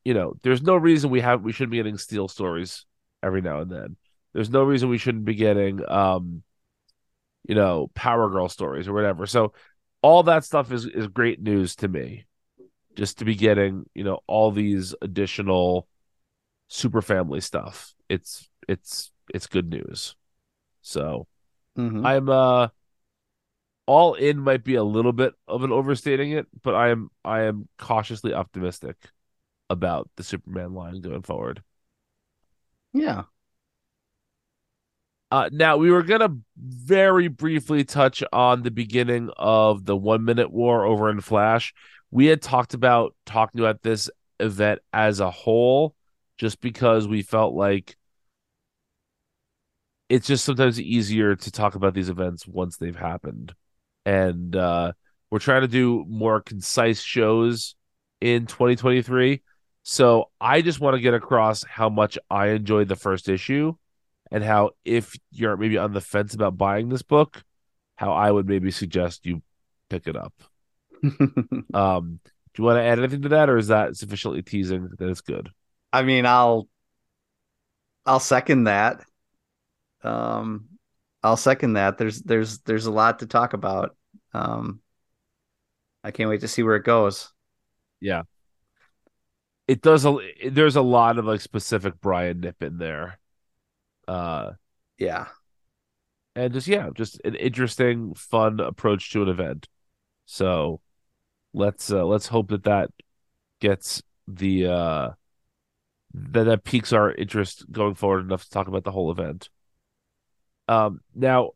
you 0.05 0.13
know, 0.13 0.35
there's 0.41 0.61
no 0.61 0.75
reason 0.75 1.09
we 1.09 1.19
have 1.21 1.41
we 1.41 1.51
shouldn't 1.51 1.71
be 1.71 1.77
getting 1.77 1.97
steel 1.97 2.27
stories 2.27 2.85
every 3.21 3.41
now 3.41 3.59
and 3.59 3.71
then. 3.71 3.97
There's 4.33 4.49
no 4.49 4.63
reason 4.63 4.89
we 4.89 4.97
shouldn't 4.97 5.25
be 5.25 5.35
getting 5.35 5.87
um 5.89 6.43
you 7.47 7.55
know, 7.55 7.89
Power 7.95 8.29
Girl 8.29 8.49
stories 8.49 8.87
or 8.87 8.93
whatever. 8.93 9.25
So 9.25 9.53
all 10.01 10.23
that 10.23 10.43
stuff 10.43 10.71
is 10.71 10.85
is 10.85 11.07
great 11.07 11.41
news 11.41 11.75
to 11.77 11.87
me. 11.87 12.25
Just 12.95 13.19
to 13.19 13.25
be 13.25 13.35
getting, 13.35 13.85
you 13.93 14.03
know, 14.03 14.19
all 14.27 14.51
these 14.51 14.95
additional 15.01 15.87
super 16.67 17.01
family 17.01 17.41
stuff. 17.41 17.93
It's 18.09 18.49
it's 18.67 19.11
it's 19.33 19.47
good 19.47 19.69
news. 19.69 20.15
So 20.81 21.27
mhm. 21.75 22.05
I'm 22.05 22.29
uh 22.29 22.69
all 23.85 24.15
in 24.15 24.39
might 24.39 24.63
be 24.63 24.75
a 24.75 24.83
little 24.83 25.13
bit 25.13 25.33
of 25.47 25.63
an 25.63 25.71
overstating 25.71 26.31
it, 26.31 26.47
but 26.63 26.75
I 26.75 26.89
am 26.89 27.09
I 27.23 27.41
am 27.43 27.67
cautiously 27.77 28.33
optimistic 28.33 28.97
about 29.69 30.09
the 30.17 30.23
Superman 30.23 30.73
line 30.73 31.01
going 31.01 31.21
forward. 31.23 31.63
yeah. 32.93 33.25
Uh, 35.29 35.49
now 35.51 35.75
we 35.75 35.91
were 35.91 36.03
gonna 36.03 36.29
very 36.57 37.27
briefly 37.27 37.83
touch 37.83 38.23
on 38.31 38.63
the 38.63 38.71
beginning 38.71 39.29
of 39.37 39.85
the 39.85 39.95
one 39.95 40.23
minute 40.23 40.51
war 40.51 40.85
over 40.85 41.09
in 41.09 41.19
Flash. 41.19 41.73
We 42.11 42.27
had 42.27 42.41
talked 42.41 42.73
about 42.73 43.13
talking 43.25 43.59
about 43.59 43.81
this 43.83 44.09
event 44.39 44.79
as 44.93 45.19
a 45.19 45.29
whole, 45.29 45.95
just 46.37 46.61
because 46.61 47.07
we 47.07 47.21
felt 47.21 47.53
like 47.53 47.95
it's 50.09 50.27
just 50.27 50.45
sometimes 50.45 50.79
easier 50.79 51.35
to 51.35 51.51
talk 51.51 51.75
about 51.75 51.93
these 51.93 52.09
events 52.09 52.47
once 52.47 52.77
they've 52.77 52.95
happened. 52.95 53.53
And 54.05 54.55
uh, 54.55 54.93
we're 55.29 55.39
trying 55.39 55.61
to 55.61 55.67
do 55.67 56.05
more 56.07 56.41
concise 56.41 57.01
shows 57.01 57.75
in 58.21 58.45
2023. 58.45 59.41
So 59.83 60.29
I 60.39 60.61
just 60.61 60.79
want 60.79 60.95
to 60.95 61.01
get 61.01 61.13
across 61.13 61.63
how 61.63 61.89
much 61.89 62.17
I 62.29 62.47
enjoyed 62.47 62.87
the 62.87 62.95
first 62.95 63.29
issue 63.29 63.73
and 64.31 64.43
how 64.43 64.71
if 64.85 65.15
you're 65.31 65.57
maybe 65.57 65.77
on 65.77 65.93
the 65.93 66.01
fence 66.01 66.33
about 66.33 66.57
buying 66.57 66.89
this 66.89 67.01
book, 67.01 67.43
how 67.95 68.13
I 68.13 68.31
would 68.31 68.47
maybe 68.47 68.71
suggest 68.71 69.25
you 69.25 69.41
pick 69.89 70.07
it 70.07 70.15
up. 70.15 70.33
Um, 71.73 72.19
do 72.53 72.63
you 72.63 72.65
want 72.65 72.77
to 72.77 72.83
add 72.83 72.97
anything 72.97 73.21
to 73.21 73.29
that, 73.29 73.51
or 73.51 73.57
is 73.57 73.67
that 73.67 73.95
sufficiently 73.95 74.41
teasing 74.41 74.89
that 74.97 75.09
it's 75.09 75.21
good? 75.21 75.49
I 75.93 76.03
mean, 76.03 76.25
I'll 76.25 76.67
I'll 78.05 78.19
second 78.19 78.65
that. 78.65 79.03
Um, 80.03 80.69
I'll 81.23 81.37
second 81.37 81.73
that. 81.73 81.97
There's 81.97 82.21
there's 82.23 82.59
there's 82.59 82.85
a 82.85 82.91
lot 82.91 83.19
to 83.19 83.27
talk 83.27 83.53
about. 83.53 83.95
Um, 84.33 84.81
I 86.03 86.11
can't 86.11 86.29
wait 86.29 86.41
to 86.41 86.47
see 86.47 86.63
where 86.63 86.75
it 86.75 86.83
goes. 86.85 87.31
Yeah, 87.99 88.23
it 89.67 89.81
does. 89.81 90.05
A, 90.05 90.17
there's 90.49 90.75
a 90.75 90.81
lot 90.81 91.17
of 91.17 91.25
like 91.25 91.41
specific 91.41 91.99
Brian 92.01 92.39
Nip 92.41 92.61
in 92.63 92.77
there, 92.77 93.19
uh, 94.07 94.53
Yeah. 94.97 95.27
and 96.35 96.53
just 96.53 96.67
yeah, 96.67 96.89
just 96.93 97.19
an 97.25 97.35
interesting, 97.35 98.13
fun 98.13 98.59
approach 98.59 99.11
to 99.11 99.23
an 99.23 99.29
event. 99.29 99.67
So 100.25 100.81
let's 101.53 101.91
uh, 101.91 102.05
let's 102.05 102.27
hope 102.27 102.49
that 102.49 102.63
that 102.65 102.91
gets 103.61 104.03
the 104.27 104.67
uh 104.67 105.09
that 106.31 106.43
that 106.45 106.63
piques 106.63 106.93
our 106.93 107.11
interest 107.11 107.65
going 107.71 107.95
forward 107.95 108.25
enough 108.25 108.43
to 108.43 108.49
talk 108.49 108.67
about 108.67 108.83
the 108.83 108.91
whole 108.91 109.11
event. 109.11 109.49
Um, 110.67 111.01
now 111.15 111.51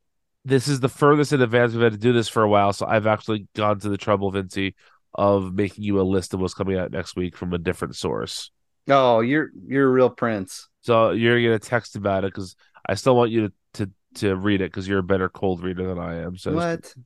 this 0.46 0.68
is 0.68 0.80
the 0.80 0.90
furthest 0.90 1.34
in 1.34 1.42
advance 1.42 1.74
we've 1.74 1.84
had 1.84 1.94
to 1.94 1.98
do 1.98 2.14
this 2.14 2.30
for 2.30 2.44
a 2.44 2.50
while, 2.50 2.74
so 2.74 2.86
I've 2.86 3.08
actually 3.08 3.48
gone 3.56 3.80
to 3.80 3.90
the 3.90 3.98
trouble, 3.98 4.32
Vincy, 4.32 4.76
of 5.14 5.54
making 5.54 5.84
you 5.84 6.00
a 6.00 6.04
list 6.04 6.34
of 6.34 6.40
what's 6.40 6.54
coming 6.54 6.78
out 6.78 6.92
next 6.92 7.16
week 7.16 7.36
from 7.36 7.54
a 7.54 7.58
different 7.58 7.96
source. 7.96 8.52
Oh, 8.88 9.20
you're 9.20 9.50
you're 9.68 9.88
a 9.88 9.92
real 9.92 10.10
prince. 10.10 10.68
So 10.82 11.12
you're 11.12 11.42
gonna 11.42 11.60
text 11.60 11.96
about 11.96 12.24
it 12.24 12.34
because 12.34 12.56
I 12.86 12.96
still 12.96 13.16
want 13.16 13.32
you 13.32 13.48
to 13.48 13.54
to, 13.74 13.92
to 14.16 14.36
read 14.36 14.62
it 14.62 14.72
because 14.72 14.88
you're 14.88 15.00
a 15.00 15.04
better 15.04 15.30
cold 15.30 15.62
reader 15.64 15.88
than 15.88 16.00
I 16.00 16.22
am. 16.22 16.38
So 16.38 16.54
what? 16.54 16.84
Just, 16.84 16.98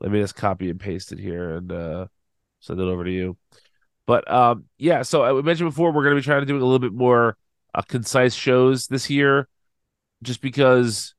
let 0.00 0.10
me 0.10 0.20
just 0.20 0.36
copy 0.36 0.68
and 0.68 0.80
paste 0.80 1.12
it 1.12 1.18
here 1.18 1.56
and 1.56 1.72
uh, 1.72 2.06
send 2.60 2.80
it 2.80 2.84
over 2.84 3.04
to 3.04 3.10
you. 3.10 3.36
But 4.06 4.30
um, 4.30 4.64
yeah, 4.78 5.02
so 5.02 5.22
I 5.24 5.42
mentioned 5.42 5.70
before 5.70 5.92
we're 5.92 6.04
gonna 6.04 6.16
be 6.16 6.22
trying 6.22 6.40
to 6.42 6.46
do 6.46 6.54
a 6.54 6.58
little 6.58 6.78
bit 6.78 6.92
more 6.92 7.36
uh, 7.74 7.82
concise 7.82 8.34
shows 8.34 8.86
this 8.88 9.08
year, 9.10 9.48
just 10.22 10.40
because 10.40 11.14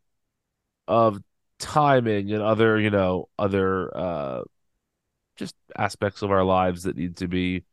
of 0.87 1.21
timing 1.59 2.31
and 2.33 2.41
other 2.41 2.79
you 2.79 2.89
know 2.89 3.29
other 3.39 3.95
uh 3.95 4.41
just 5.37 5.55
aspects 5.77 6.21
of 6.21 6.31
our 6.31 6.43
lives 6.43 6.83
that 6.83 6.97
need 6.97 7.17
to 7.17 7.27
be 7.27 7.63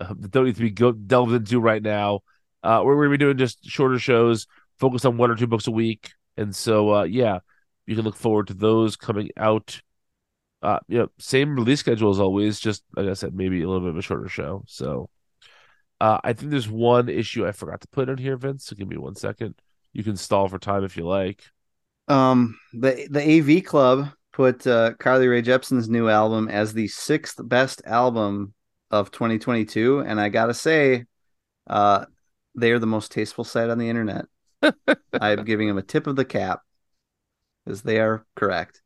uh, 0.00 0.14
don't 0.30 0.46
need 0.46 0.56
to 0.56 0.62
be 0.62 0.70
go- 0.70 0.92
delved 0.92 1.32
into 1.32 1.60
right 1.60 1.82
now. 1.82 2.20
Uh, 2.62 2.82
we're 2.84 2.96
going 2.96 3.08
to 3.08 3.18
be 3.18 3.24
doing 3.24 3.38
just 3.38 3.64
shorter 3.64 3.98
shows, 3.98 4.46
focused 4.78 5.06
on 5.06 5.16
one 5.16 5.30
or 5.30 5.36
two 5.36 5.46
books 5.46 5.66
a 5.66 5.70
week, 5.72 6.10
and 6.36 6.54
so 6.54 6.94
uh, 6.94 7.02
yeah, 7.04 7.40
you 7.86 7.94
can 7.96 8.04
look 8.04 8.16
forward 8.16 8.48
to 8.48 8.54
those 8.54 8.96
coming 8.96 9.30
out. 9.36 9.80
Uh, 10.62 10.78
you 10.88 10.98
know, 10.98 11.08
same 11.18 11.54
release 11.54 11.80
schedule 11.80 12.10
as 12.10 12.20
always. 12.20 12.58
Just 12.58 12.82
like 12.96 13.08
I 13.08 13.14
said, 13.14 13.34
maybe 13.34 13.62
a 13.62 13.68
little 13.68 13.82
bit 13.82 13.90
of 13.90 13.96
a 13.96 14.02
shorter 14.02 14.28
show. 14.28 14.64
So, 14.66 15.08
uh, 16.00 16.18
I 16.22 16.32
think 16.32 16.50
there's 16.50 16.68
one 16.68 17.08
issue 17.08 17.46
I 17.46 17.52
forgot 17.52 17.80
to 17.82 17.88
put 17.88 18.08
in 18.08 18.18
here, 18.18 18.36
Vince. 18.36 18.66
So 18.66 18.76
give 18.76 18.88
me 18.88 18.96
one 18.96 19.14
second. 19.14 19.54
You 19.92 20.04
can 20.04 20.16
stall 20.16 20.48
for 20.48 20.58
time 20.58 20.84
if 20.84 20.96
you 20.96 21.06
like. 21.06 21.44
Um, 22.08 22.58
the 22.72 23.06
the 23.10 23.58
AV 23.58 23.64
Club 23.64 24.10
put 24.32 24.66
uh, 24.66 24.94
Carly 24.94 25.26
Rae 25.26 25.42
Jepsen's 25.42 25.88
new 25.88 26.08
album 26.08 26.48
as 26.48 26.72
the 26.72 26.88
sixth 26.88 27.36
best 27.42 27.82
album 27.84 28.54
of 28.90 29.10
2022, 29.10 30.00
and 30.00 30.20
I 30.20 30.28
gotta 30.28 30.54
say, 30.54 31.04
uh, 31.68 32.06
they 32.54 32.72
are 32.72 32.78
the 32.78 32.86
most 32.86 33.12
tasteful 33.12 33.44
site 33.44 33.70
on 33.70 33.78
the 33.78 33.88
internet. 33.88 34.26
I'm 35.12 35.44
giving 35.44 35.68
them 35.68 35.78
a 35.78 35.82
tip 35.82 36.06
of 36.06 36.16
the 36.16 36.24
cap 36.24 36.60
because 37.64 37.82
they 37.82 37.98
are 37.98 38.24
correct. 38.36 38.80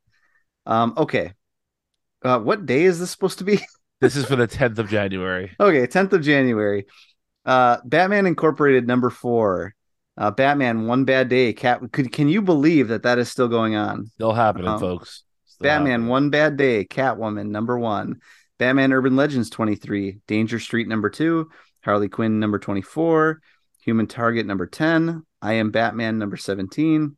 Um, 0.66 0.94
okay, 0.96 1.34
uh, 2.24 2.38
what 2.38 2.66
day 2.66 2.84
is 2.84 2.98
this 2.98 3.10
supposed 3.10 3.38
to 3.38 3.44
be? 3.44 3.60
this 4.00 4.16
is 4.16 4.24
for 4.24 4.36
the 4.36 4.48
10th 4.48 4.78
of 4.78 4.88
January. 4.88 5.54
Okay, 5.58 5.86
10th 5.86 6.12
of 6.12 6.22
January. 6.22 6.86
Uh, 7.44 7.78
Batman 7.84 8.26
Incorporated 8.26 8.86
number 8.86 9.10
four 9.10 9.74
uh, 10.16 10.30
Batman 10.30 10.86
One 10.86 11.04
Bad 11.04 11.28
Day. 11.28 11.52
Cat, 11.52 11.80
could 11.92 12.12
can 12.12 12.28
you 12.28 12.42
believe 12.42 12.88
that 12.88 13.02
that 13.04 13.18
is 13.18 13.30
still 13.30 13.48
going 13.48 13.74
on? 13.74 14.06
Still 14.14 14.32
happening, 14.32 14.68
um, 14.68 14.80
folks. 14.80 15.24
Still 15.46 15.64
Batman 15.64 15.92
happening. 15.92 16.08
One 16.08 16.30
Bad 16.30 16.56
Day. 16.56 16.84
Catwoman 16.84 17.48
number 17.48 17.78
one. 17.78 18.20
Batman 18.58 18.92
Urban 18.92 19.16
Legends 19.16 19.50
23. 19.50 20.18
Danger 20.26 20.58
Street 20.60 20.86
number 20.86 21.10
two. 21.10 21.50
Harley 21.84 22.08
Quinn 22.08 22.38
number 22.38 22.58
24. 22.58 23.40
Human 23.84 24.06
Target 24.06 24.46
number 24.46 24.66
10. 24.66 25.24
I 25.40 25.54
Am 25.54 25.70
Batman 25.70 26.18
number 26.18 26.36
17. 26.36 27.16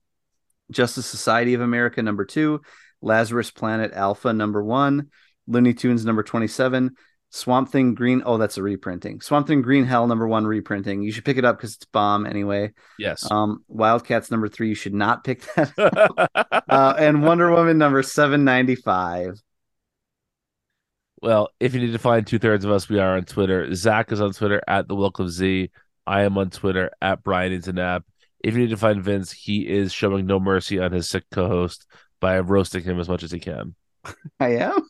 Justice 0.71 1.07
Society 1.07 1.55
of 1.55 1.61
America 1.61 2.03
number 2.03 2.25
two. 2.25 2.61
Lazarus 3.03 3.51
Planet 3.51 3.93
Alpha 3.93 4.33
number 4.33 4.63
one. 4.63 5.11
Looney 5.47 5.75
Tunes 5.75 6.05
number 6.05 6.23
27. 6.23 6.97
Swamp 7.31 7.69
Thing 7.69 7.95
Green. 7.95 8.23
Oh, 8.25 8.39
that's 8.39 8.59
a 8.59 8.63
reprinting. 8.63 9.21
Swamp 9.21 9.49
Thing 9.49 9.61
Green 9.61 9.85
Hell 9.85 10.07
number 10.07 10.27
one 10.27 10.47
reprinting. 10.47 11.03
You 11.03 11.11
should 11.11 11.25
pick 11.25 11.37
it 11.37 11.45
up 11.45 11.59
because 11.59 11.75
it's 11.75 11.85
bomb 11.85 12.27
anyway. 12.27 12.73
Yes. 12.97 13.29
Um, 13.29 13.65
Wildcats 13.67 14.31
number 14.31 14.49
three. 14.49 14.69
You 14.69 14.77
should 14.77 14.95
not 14.95 15.25
pick 15.25 15.43
that. 15.55 16.63
uh, 16.69 16.95
and 16.97 17.25
Wonder 17.25 17.51
Woman 17.51 17.77
number 17.77 18.05
seven 18.05 18.45
ninety 18.45 18.77
five. 18.77 19.43
Well, 21.21 21.49
if 21.59 21.75
you 21.75 21.81
need 21.81 21.93
to 21.93 21.99
find 21.99 22.25
two 22.25 22.39
thirds 22.39 22.65
of 22.65 22.71
us, 22.71 22.89
we 22.89 23.01
are 23.01 23.17
on 23.17 23.25
Twitter. 23.25 23.75
Zach 23.75 24.13
is 24.13 24.21
on 24.21 24.33
Twitter 24.33 24.63
at 24.69 24.87
the 24.87 24.95
Welcome 24.95 25.29
Z. 25.29 25.71
I 26.07 26.23
am 26.23 26.39
on 26.39 26.51
Twitter 26.51 26.93
at 27.03 27.25
Brian 27.25 27.53
Internet. 27.53 28.03
If 28.45 28.53
you 28.53 28.61
need 28.61 28.71
to 28.71 28.77
find 28.77 29.03
Vince, 29.03 29.33
he 29.33 29.67
is 29.67 29.91
showing 29.91 30.27
no 30.27 30.39
mercy 30.39 30.79
on 30.79 30.93
his 30.93 31.09
sick 31.09 31.25
co-host 31.33 31.87
by 32.21 32.39
roasting 32.41 32.85
him 32.85 33.01
as 33.01 33.09
much 33.09 33.23
as 33.23 33.33
he 33.33 33.41
can. 33.41 33.75
I 34.39 34.57
am. 34.57 34.87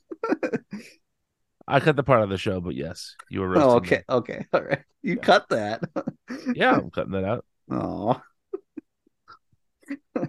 I 1.69 1.79
cut 1.79 1.95
the 1.95 2.03
part 2.03 2.23
of 2.23 2.31
the 2.31 2.37
show, 2.37 2.61
but 2.61 2.75
yes, 2.75 3.15
you 3.31 3.41
were. 3.41 3.57
Oh, 3.57 3.79
roasting. 3.79 4.03
Oh, 4.09 4.17
okay, 4.17 4.35
me. 4.35 4.39
okay, 4.43 4.47
all 4.53 4.63
right. 4.63 4.81
You 5.03 5.15
yeah. 5.15 5.23
cut 5.23 5.49
that. 5.51 5.85
yeah, 6.53 6.75
I'm 6.75 6.91
cutting 6.91 7.13
that 7.13 7.25
out. 7.25 7.45
Oh. 7.71 8.21
all 10.17 10.27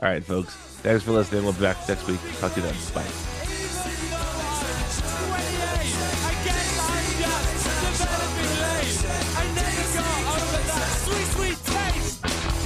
right, 0.00 0.24
folks. 0.24 0.52
Thanks 0.82 1.04
for 1.04 1.12
listening. 1.12 1.44
We'll 1.44 1.52
be 1.52 1.60
back 1.60 1.88
next 1.88 2.08
week. 2.08 2.18
Talk 2.40 2.54
to 2.54 2.60
you 2.60 2.66
then. 2.66 2.74
Bye. 2.92 3.41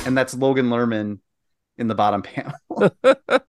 And 0.06 0.16
that's 0.16 0.34
Logan 0.34 0.70
Lerman 0.70 1.18
in 1.76 1.88
the 1.88 1.94
bottom 1.94 2.22
panel. 2.22 2.54